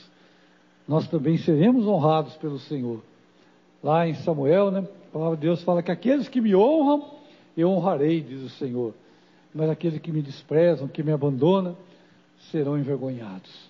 Nós 0.86 1.08
também 1.08 1.36
seremos 1.36 1.84
honrados 1.84 2.36
pelo 2.36 2.60
Senhor. 2.60 3.02
Lá 3.82 4.06
em 4.06 4.14
Samuel, 4.14 4.70
né, 4.70 4.86
a 5.08 5.12
palavra 5.12 5.36
de 5.36 5.42
Deus 5.42 5.62
fala 5.64 5.82
que 5.82 5.90
aqueles 5.90 6.28
que 6.28 6.40
me 6.40 6.54
honram, 6.54 7.10
eu 7.56 7.68
honrarei, 7.70 8.20
diz 8.20 8.40
o 8.40 8.48
Senhor. 8.50 8.94
Mas 9.52 9.68
aqueles 9.68 10.00
que 10.00 10.12
me 10.12 10.22
desprezam, 10.22 10.86
que 10.86 11.02
me 11.02 11.10
abandonam, 11.10 11.76
serão 12.52 12.78
envergonhados. 12.78 13.68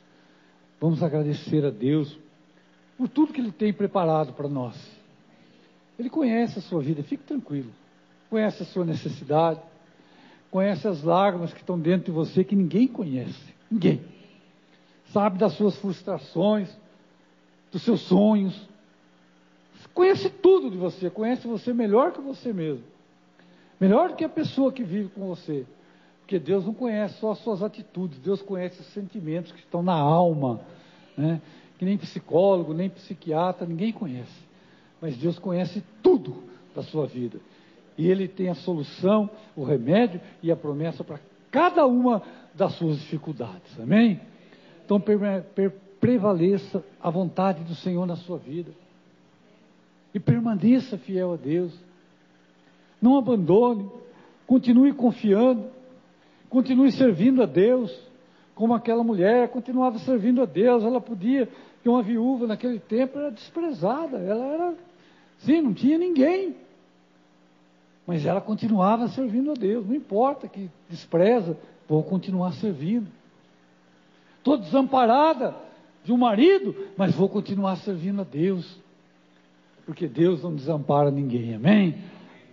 Vamos 0.78 1.02
agradecer 1.02 1.64
a 1.64 1.70
Deus 1.70 2.18
por 2.98 3.08
tudo 3.08 3.32
que 3.32 3.40
Ele 3.40 3.50
tem 3.50 3.72
preparado 3.72 4.34
para 4.34 4.46
nós. 4.46 4.76
Ele 5.98 6.10
conhece 6.10 6.58
a 6.58 6.62
sua 6.62 6.82
vida, 6.82 7.02
fique 7.02 7.24
tranquilo. 7.24 7.70
Conhece 8.28 8.62
a 8.62 8.66
sua 8.66 8.84
necessidade, 8.84 9.58
conhece 10.50 10.88
as 10.88 11.02
lágrimas 11.02 11.52
que 11.52 11.60
estão 11.60 11.78
dentro 11.78 12.06
de 12.06 12.10
você 12.10 12.42
que 12.42 12.56
ninguém 12.56 12.86
conhece. 12.86 13.54
Ninguém. 13.70 14.00
Sabe 15.12 15.38
das 15.38 15.52
suas 15.54 15.76
frustrações, 15.76 16.68
dos 17.70 17.82
seus 17.82 18.00
sonhos. 18.02 18.68
Conhece 19.94 20.30
tudo 20.30 20.70
de 20.70 20.76
você, 20.76 21.10
conhece 21.10 21.46
você 21.46 21.72
melhor 21.72 22.12
que 22.12 22.20
você 22.20 22.52
mesmo. 22.52 22.84
Melhor 23.80 24.10
do 24.10 24.16
que 24.16 24.24
a 24.24 24.28
pessoa 24.28 24.72
que 24.72 24.82
vive 24.82 25.08
com 25.10 25.26
você. 25.26 25.66
Porque 26.20 26.38
Deus 26.38 26.64
não 26.64 26.74
conhece 26.74 27.18
só 27.20 27.32
as 27.32 27.38
suas 27.38 27.62
atitudes, 27.62 28.18
Deus 28.18 28.42
conhece 28.42 28.80
os 28.80 28.86
sentimentos 28.88 29.52
que 29.52 29.60
estão 29.60 29.82
na 29.82 29.94
alma. 29.94 30.60
Né? 31.16 31.40
Que 31.78 31.84
nem 31.84 31.96
psicólogo, 31.96 32.74
nem 32.74 32.90
psiquiatra, 32.90 33.66
ninguém 33.66 33.92
conhece. 33.92 34.46
Mas 35.00 35.16
Deus 35.16 35.38
conhece 35.38 35.82
tudo 36.02 36.44
da 36.74 36.82
sua 36.82 37.06
vida. 37.06 37.40
E 37.98 38.08
Ele 38.08 38.28
tem 38.28 38.48
a 38.48 38.54
solução, 38.54 39.28
o 39.56 39.64
remédio 39.64 40.20
e 40.40 40.52
a 40.52 40.56
promessa 40.56 41.02
para 41.02 41.18
cada 41.50 41.84
uma 41.84 42.22
das 42.54 42.72
suas 42.74 42.98
dificuldades. 42.98 43.78
Amém? 43.80 44.20
Então 44.84 45.02
prevaleça 46.00 46.84
a 47.02 47.10
vontade 47.10 47.64
do 47.64 47.74
Senhor 47.74 48.06
na 48.06 48.16
sua 48.16 48.38
vida. 48.38 48.70
E 50.14 50.20
permaneça 50.20 50.96
fiel 50.96 51.32
a 51.32 51.36
Deus. 51.36 51.76
Não 53.02 53.18
abandone. 53.18 53.90
Continue 54.46 54.92
confiando. 54.92 55.66
Continue 56.48 56.90
servindo 56.92 57.42
a 57.42 57.46
Deus, 57.46 57.94
como 58.54 58.72
aquela 58.72 59.04
mulher 59.04 59.48
continuava 59.48 59.98
servindo 59.98 60.40
a 60.40 60.46
Deus. 60.46 60.82
Ela 60.82 61.00
podia, 61.00 61.48
que 61.82 61.88
uma 61.88 62.02
viúva 62.02 62.46
naquele 62.46 62.78
tempo 62.78 63.18
era 63.18 63.30
desprezada, 63.30 64.16
ela 64.18 64.44
era, 64.46 64.74
sim, 65.40 65.60
não 65.60 65.74
tinha 65.74 65.98
ninguém. 65.98 66.56
Mas 68.08 68.26
ela 68.26 68.40
continuava 68.40 69.06
servindo 69.06 69.52
a 69.52 69.54
Deus, 69.54 69.86
não 69.86 69.94
importa 69.94 70.48
que 70.48 70.68
despreza, 70.90 71.56
vou 71.88 72.02
continuar 72.02 72.52
servindo. 72.54 73.06
Estou 74.38 74.56
desamparada 74.56 75.54
de 76.02 76.12
um 76.12 76.16
marido, 76.16 76.74
mas 76.96 77.14
vou 77.14 77.28
continuar 77.28 77.76
servindo 77.76 78.22
a 78.22 78.24
Deus. 78.24 78.80
Porque 79.86 80.08
Deus 80.08 80.42
não 80.42 80.56
desampara 80.56 81.10
ninguém, 81.10 81.54
amém? 81.54 81.98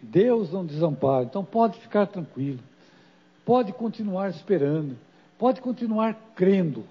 Deus 0.03 0.51
não 0.51 0.63
desampara, 0.63 1.23
então 1.23 1.43
pode 1.43 1.79
ficar 1.79 2.05
tranquilo 2.05 2.59
pode 3.45 3.71
continuar 3.71 4.29
esperando, 4.29 4.97
pode 5.37 5.61
continuar 5.61 6.33
crendo 6.35 6.83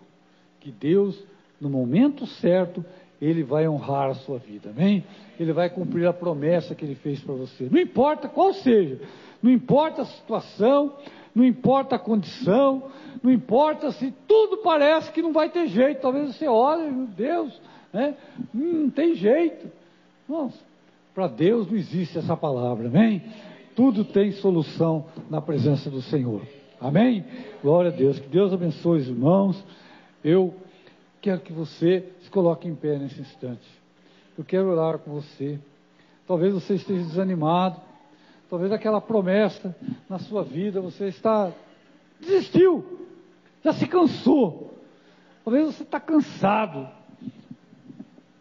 que 0.61 0.70
Deus, 0.70 1.20
no 1.61 1.68
momento 1.68 2.27
certo, 2.27 2.85
Ele 3.24 3.42
vai 3.42 3.66
honrar 3.66 4.10
a 4.10 4.14
sua 4.14 4.38
vida, 4.38 4.68
amém? 4.68 5.02
Ele 5.40 5.52
vai 5.52 5.70
cumprir 5.70 6.06
a 6.06 6.12
promessa 6.12 6.74
que 6.74 6.84
Ele 6.84 6.94
fez 6.94 7.20
para 7.20 7.34
você, 7.34 7.68
não 7.70 7.80
importa 7.80 8.28
qual 8.28 8.52
seja, 8.52 9.00
não 9.42 9.50
importa 9.50 10.02
a 10.02 10.04
situação, 10.04 10.92
não 11.34 11.44
importa 11.44 11.96
a 11.96 11.98
condição, 11.98 12.90
não 13.22 13.32
importa 13.32 13.90
se 13.92 14.12
tudo 14.28 14.58
parece 14.58 15.10
que 15.10 15.22
não 15.22 15.32
vai 15.32 15.48
ter 15.48 15.68
jeito, 15.68 16.02
talvez 16.02 16.37
você 16.37 16.46
olhe, 16.46 16.90
meu 16.90 17.06
Deus, 17.06 17.58
né? 17.92 18.14
Hum, 18.54 18.82
não 18.82 18.90
tem 18.90 19.14
jeito. 19.14 19.70
Nossa, 20.28 20.58
para 21.14 21.26
Deus 21.26 21.70
não 21.70 21.78
existe 21.78 22.18
essa 22.18 22.37
palavra, 22.37 22.88
amém? 22.88 23.22
Tudo 23.74 24.04
tem 24.04 24.32
solução 24.32 25.06
na 25.30 25.40
presença 25.40 25.90
do 25.90 26.02
Senhor. 26.02 26.42
Amém? 26.80 27.24
Glória 27.62 27.90
a 27.90 27.94
Deus. 27.94 28.18
Que 28.18 28.28
Deus 28.28 28.52
abençoe 28.52 29.00
os 29.00 29.08
irmãos. 29.08 29.64
Eu 30.22 30.54
quero 31.20 31.40
que 31.40 31.54
você 31.54 32.04
coloque 32.35 32.66
em 32.66 32.75
pé 32.75 32.99
nesse 32.99 33.20
instante. 33.20 33.64
Eu 34.37 34.44
quero 34.44 34.68
orar 34.68 34.99
com 34.99 35.12
você. 35.12 35.61
Talvez 36.27 36.53
você 36.53 36.75
esteja 36.75 37.05
desanimado. 37.05 37.81
Talvez 38.51 38.73
aquela 38.73 39.01
promessa 39.01 39.75
na 40.09 40.18
sua 40.18 40.42
vida 40.42 40.81
você 40.81 41.07
está 41.07 41.53
desistiu, 42.20 43.07
já 43.62 43.73
se 43.73 43.87
cansou. 43.87 44.75
Talvez 45.44 45.66
você 45.66 45.85
está 45.85 46.01
cansado. 46.01 46.88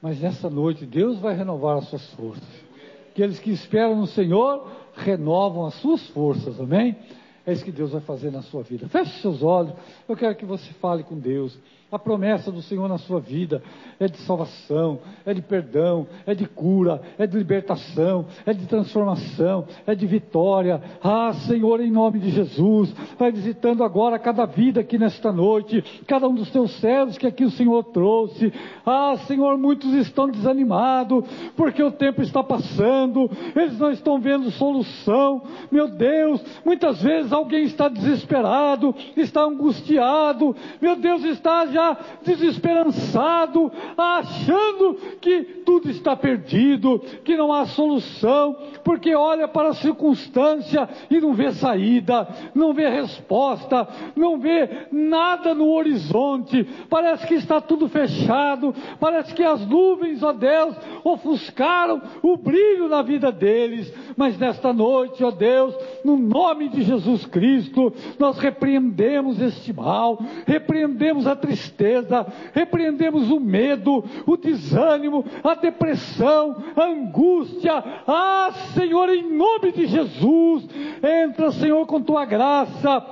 Mas 0.02 0.20
nessa 0.20 0.50
noite 0.50 0.88
Deus 0.88 1.20
vai 1.20 1.36
renovar 1.36 1.78
as 1.78 1.88
suas 1.88 2.14
forças. 2.14 2.64
Aqueles 3.12 3.40
que 3.40 3.52
esperam 3.52 3.96
no 3.96 4.08
Senhor 4.08 4.72
renovam 4.96 5.68
as 5.68 5.76
suas 5.76 6.08
forças, 6.10 6.60
amém? 6.60 6.98
É 7.46 7.52
isso 7.52 7.66
que 7.66 7.72
Deus 7.72 7.92
vai 7.92 8.02
fazer 8.02 8.32
na 8.32 8.42
sua 8.42 8.64
vida. 8.64 8.88
Feche 8.88 9.22
seus 9.22 9.44
olhos. 9.44 9.74
Eu 10.08 10.16
quero 10.16 10.36
que 10.36 10.46
você 10.46 10.72
fale 10.74 11.04
com 11.04 11.20
Deus. 11.20 11.58
A 11.94 12.00
promessa 12.00 12.52
do 12.52 12.60
Senhor 12.64 12.90
na 12.90 12.98
sua 12.98 13.20
vida 13.20 13.62
é 14.00 14.08
de 14.08 14.18
salvação, 14.22 15.00
é 15.24 15.32
de 15.32 15.44
perdão, 15.44 16.08
é 16.26 16.34
de 16.34 16.48
cura, 16.48 17.00
é 17.20 17.28
de 17.28 17.38
libertação, 17.38 18.26
é 18.48 18.52
de 18.52 18.66
transformação, 18.66 19.68
é 19.86 19.94
de 19.94 20.08
vitória. 20.08 20.82
Ah, 21.04 21.32
Senhor, 21.46 21.80
em 21.82 21.92
nome 21.92 22.18
de 22.18 22.32
Jesus, 22.32 22.92
vai 23.20 23.32
visitando 23.32 23.84
agora 23.84 24.18
cada 24.18 24.44
vida 24.46 24.82
aqui 24.82 24.98
nesta 24.98 25.32
noite, 25.32 25.84
cada 26.08 26.28
um 26.28 26.34
dos 26.34 26.50
teus 26.50 26.72
servos 26.80 27.16
que 27.16 27.28
aqui 27.28 27.46
o 27.46 27.52
Senhor 27.52 27.84
trouxe. 27.84 28.52
Ah, 28.84 29.16
Senhor, 29.28 29.56
muitos 29.60 29.94
estão 29.94 30.28
desanimados 30.28 31.24
porque 31.56 31.84
o 31.84 31.92
tempo 31.92 32.24
está 32.24 32.44
passando, 32.44 33.30
eles 33.56 33.78
não 33.78 33.92
estão 33.92 34.20
vendo 34.20 34.50
solução. 34.50 35.44
Meu 35.72 35.88
Deus, 35.88 36.44
muitas 36.66 37.04
vezes 37.04 37.32
alguém 37.36 37.64
está 37.64 37.88
desesperado, 37.88 38.96
está 39.16 39.42
angustiado, 39.42 40.56
meu 40.82 40.96
Deus, 40.96 41.24
está 41.24 41.66
já 41.66 41.98
desesperançado, 42.24 43.72
achando 43.98 44.96
que 45.20 45.44
tudo 45.66 45.90
está 45.90 46.16
perdido, 46.16 47.00
que 47.24 47.36
não 47.36 47.52
há 47.52 47.66
solução, 47.66 48.56
porque 48.84 49.16
olha 49.16 49.48
para 49.48 49.70
a 49.70 49.74
circunstância 49.74 50.88
e 51.10 51.20
não 51.20 51.34
vê 51.34 51.52
saída, 51.52 52.28
não 52.54 52.74
vê 52.74 52.90
resposta, 52.90 53.88
não 54.16 54.38
vê 54.38 54.88
nada 54.92 55.54
no 55.54 55.70
horizonte, 55.72 56.64
parece 56.90 57.26
que 57.28 57.36
está 57.36 57.60
tudo 57.60 57.88
fechado, 57.88 58.74
parece 59.00 59.34
que 59.34 59.44
as 59.44 59.66
nuvens, 59.66 60.22
ó 60.24 60.34
Deus, 60.34 60.76
ofuscaram 61.04 62.02
o 62.22 62.38
brilho 62.38 62.88
na 62.88 63.02
vida 63.02 63.32
deles, 63.32 63.94
mas 64.16 64.38
nesta 64.38 64.74
noite, 64.74 65.24
ó 65.24 65.32
Deus, 65.32 65.76
no 66.04 66.18
nome 66.18 66.70
de 66.70 66.84
Jesus 66.84 67.26
Cristo, 67.26 67.94
nós 68.20 68.38
repreendemos 68.38 69.40
este 69.40 69.72
mal, 69.72 70.20
repreendemos 70.46 71.26
a 71.26 71.36
tristeza, 71.36 72.26
repreendemos 72.54 73.30
o 73.30 73.40
medo, 73.40 74.04
o 74.26 74.38
desânimo, 74.38 75.24
a 75.44 75.56
depressão, 75.56 76.64
a 76.76 76.86
angústia. 76.86 77.84
Ah, 78.08 78.52
Senhor, 78.74 79.10
em 79.10 79.36
nome 79.36 79.72
de 79.72 79.88
Jesus, 79.88 80.68
entra, 81.02 81.52
Senhor, 81.52 81.86
com 81.86 82.02
tua 82.02 82.26
graça, 82.26 83.06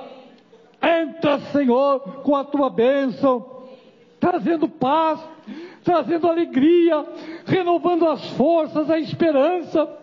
entra, 0.82 1.38
Senhor, 1.52 2.00
com 2.22 2.36
a 2.36 2.44
tua 2.44 2.68
bênção, 2.68 3.62
trazendo 4.20 4.68
paz, 4.68 5.20
trazendo 5.82 6.28
alegria, 6.28 7.04
renovando 7.44 8.06
as 8.06 8.24
forças, 8.30 8.90
a 8.90 8.98
esperança 8.98 10.01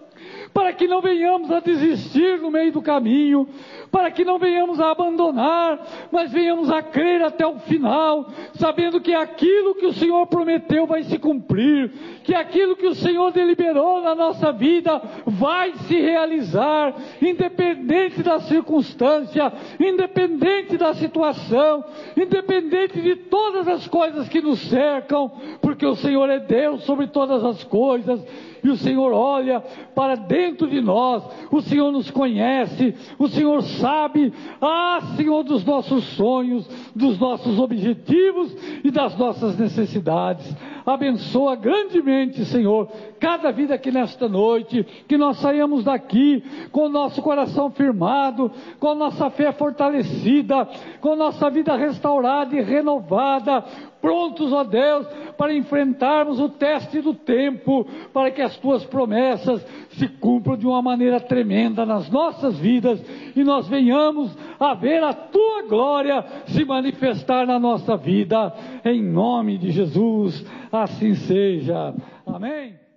para 0.53 0.73
que 0.73 0.87
não 0.87 1.01
venhamos 1.01 1.51
a 1.51 1.59
desistir 1.59 2.39
no 2.39 2.49
meio 2.51 2.71
do 2.71 2.81
caminho, 2.81 3.47
para 3.91 4.11
que 4.11 4.25
não 4.25 4.37
venhamos 4.37 4.79
a 4.79 4.91
abandonar, 4.91 5.79
mas 6.11 6.31
venhamos 6.31 6.69
a 6.69 6.81
crer 6.81 7.21
até 7.21 7.45
o 7.45 7.59
final, 7.59 8.29
sabendo 8.53 9.01
que 9.01 9.13
aquilo 9.13 9.75
que 9.75 9.85
o 9.85 9.93
Senhor 9.93 10.25
prometeu 10.27 10.85
vai 10.85 11.03
se 11.03 11.17
cumprir, 11.17 11.91
que 12.23 12.33
aquilo 12.33 12.75
que 12.75 12.87
o 12.87 12.95
Senhor 12.95 13.31
deliberou 13.31 14.01
na 14.01 14.15
nossa 14.15 14.51
vida 14.51 15.01
vai 15.25 15.73
se 15.87 15.99
realizar, 15.99 16.93
independente 17.21 18.23
da 18.23 18.39
circunstância, 18.39 19.51
independente 19.79 20.77
da 20.77 20.93
situação, 20.93 21.83
independente 22.17 23.01
de 23.01 23.15
todas 23.15 23.67
as 23.67 23.87
coisas 23.87 24.27
que 24.27 24.41
nos 24.41 24.59
cercam, 24.69 25.31
porque 25.61 25.85
o 25.85 25.95
Senhor 25.95 26.29
é 26.29 26.39
Deus 26.39 26.83
sobre 26.83 27.07
todas 27.07 27.43
as 27.43 27.63
coisas 27.63 28.23
e 28.63 28.69
o 28.69 28.75
Senhor 28.75 29.13
olha 29.13 29.61
para 29.95 30.15
dentro 30.15 30.38
de 30.67 30.81
nós, 30.81 31.23
o 31.51 31.61
Senhor 31.61 31.91
nos 31.91 32.09
conhece, 32.09 32.95
o 33.17 33.27
Senhor 33.27 33.61
sabe, 33.61 34.33
ah, 34.61 34.99
Senhor, 35.15 35.43
dos 35.43 35.63
nossos 35.65 36.03
sonhos, 36.15 36.67
dos 36.95 37.19
nossos 37.19 37.59
objetivos 37.59 38.55
e 38.83 38.91
das 38.91 39.17
nossas 39.17 39.57
necessidades. 39.57 40.55
Abençoa 40.93 41.55
grandemente, 41.55 42.45
Senhor, 42.45 42.89
cada 43.19 43.51
vida 43.51 43.75
aqui 43.75 43.91
nesta 43.91 44.27
noite, 44.27 44.83
que 45.07 45.17
nós 45.17 45.37
saímos 45.37 45.83
daqui 45.83 46.43
com 46.71 46.85
o 46.85 46.89
nosso 46.89 47.21
coração 47.21 47.69
firmado, 47.69 48.51
com 48.79 48.95
nossa 48.95 49.29
fé 49.29 49.51
fortalecida, 49.51 50.67
com 51.01 51.15
nossa 51.15 51.49
vida 51.49 51.75
restaurada 51.75 52.55
e 52.55 52.61
renovada, 52.61 53.63
prontos, 54.01 54.51
ó 54.53 54.63
Deus, 54.63 55.05
para 55.37 55.53
enfrentarmos 55.53 56.39
o 56.39 56.49
teste 56.49 57.01
do 57.01 57.13
tempo, 57.13 57.85
para 58.13 58.31
que 58.31 58.41
as 58.41 58.57
tuas 58.57 58.85
promessas 58.85 59.65
se 59.91 60.07
cumpram 60.07 60.57
de 60.57 60.65
uma 60.65 60.81
maneira 60.81 61.19
tremenda 61.19 61.85
nas 61.85 62.09
nossas 62.09 62.57
vidas 62.57 63.01
e 63.35 63.43
nós 63.43 63.67
venhamos 63.67 64.35
a 64.59 64.73
ver 64.73 65.03
a 65.03 65.13
tua 65.13 65.63
glória 65.63 66.23
se 66.47 66.63
manifestar 66.65 67.45
na 67.45 67.59
nossa 67.59 67.97
vida, 67.97 68.53
em 68.85 69.03
nome 69.03 69.57
de 69.57 69.71
Jesus, 69.71 70.45
assim 70.71 71.15
seja. 71.15 71.93
Amém. 72.25 72.88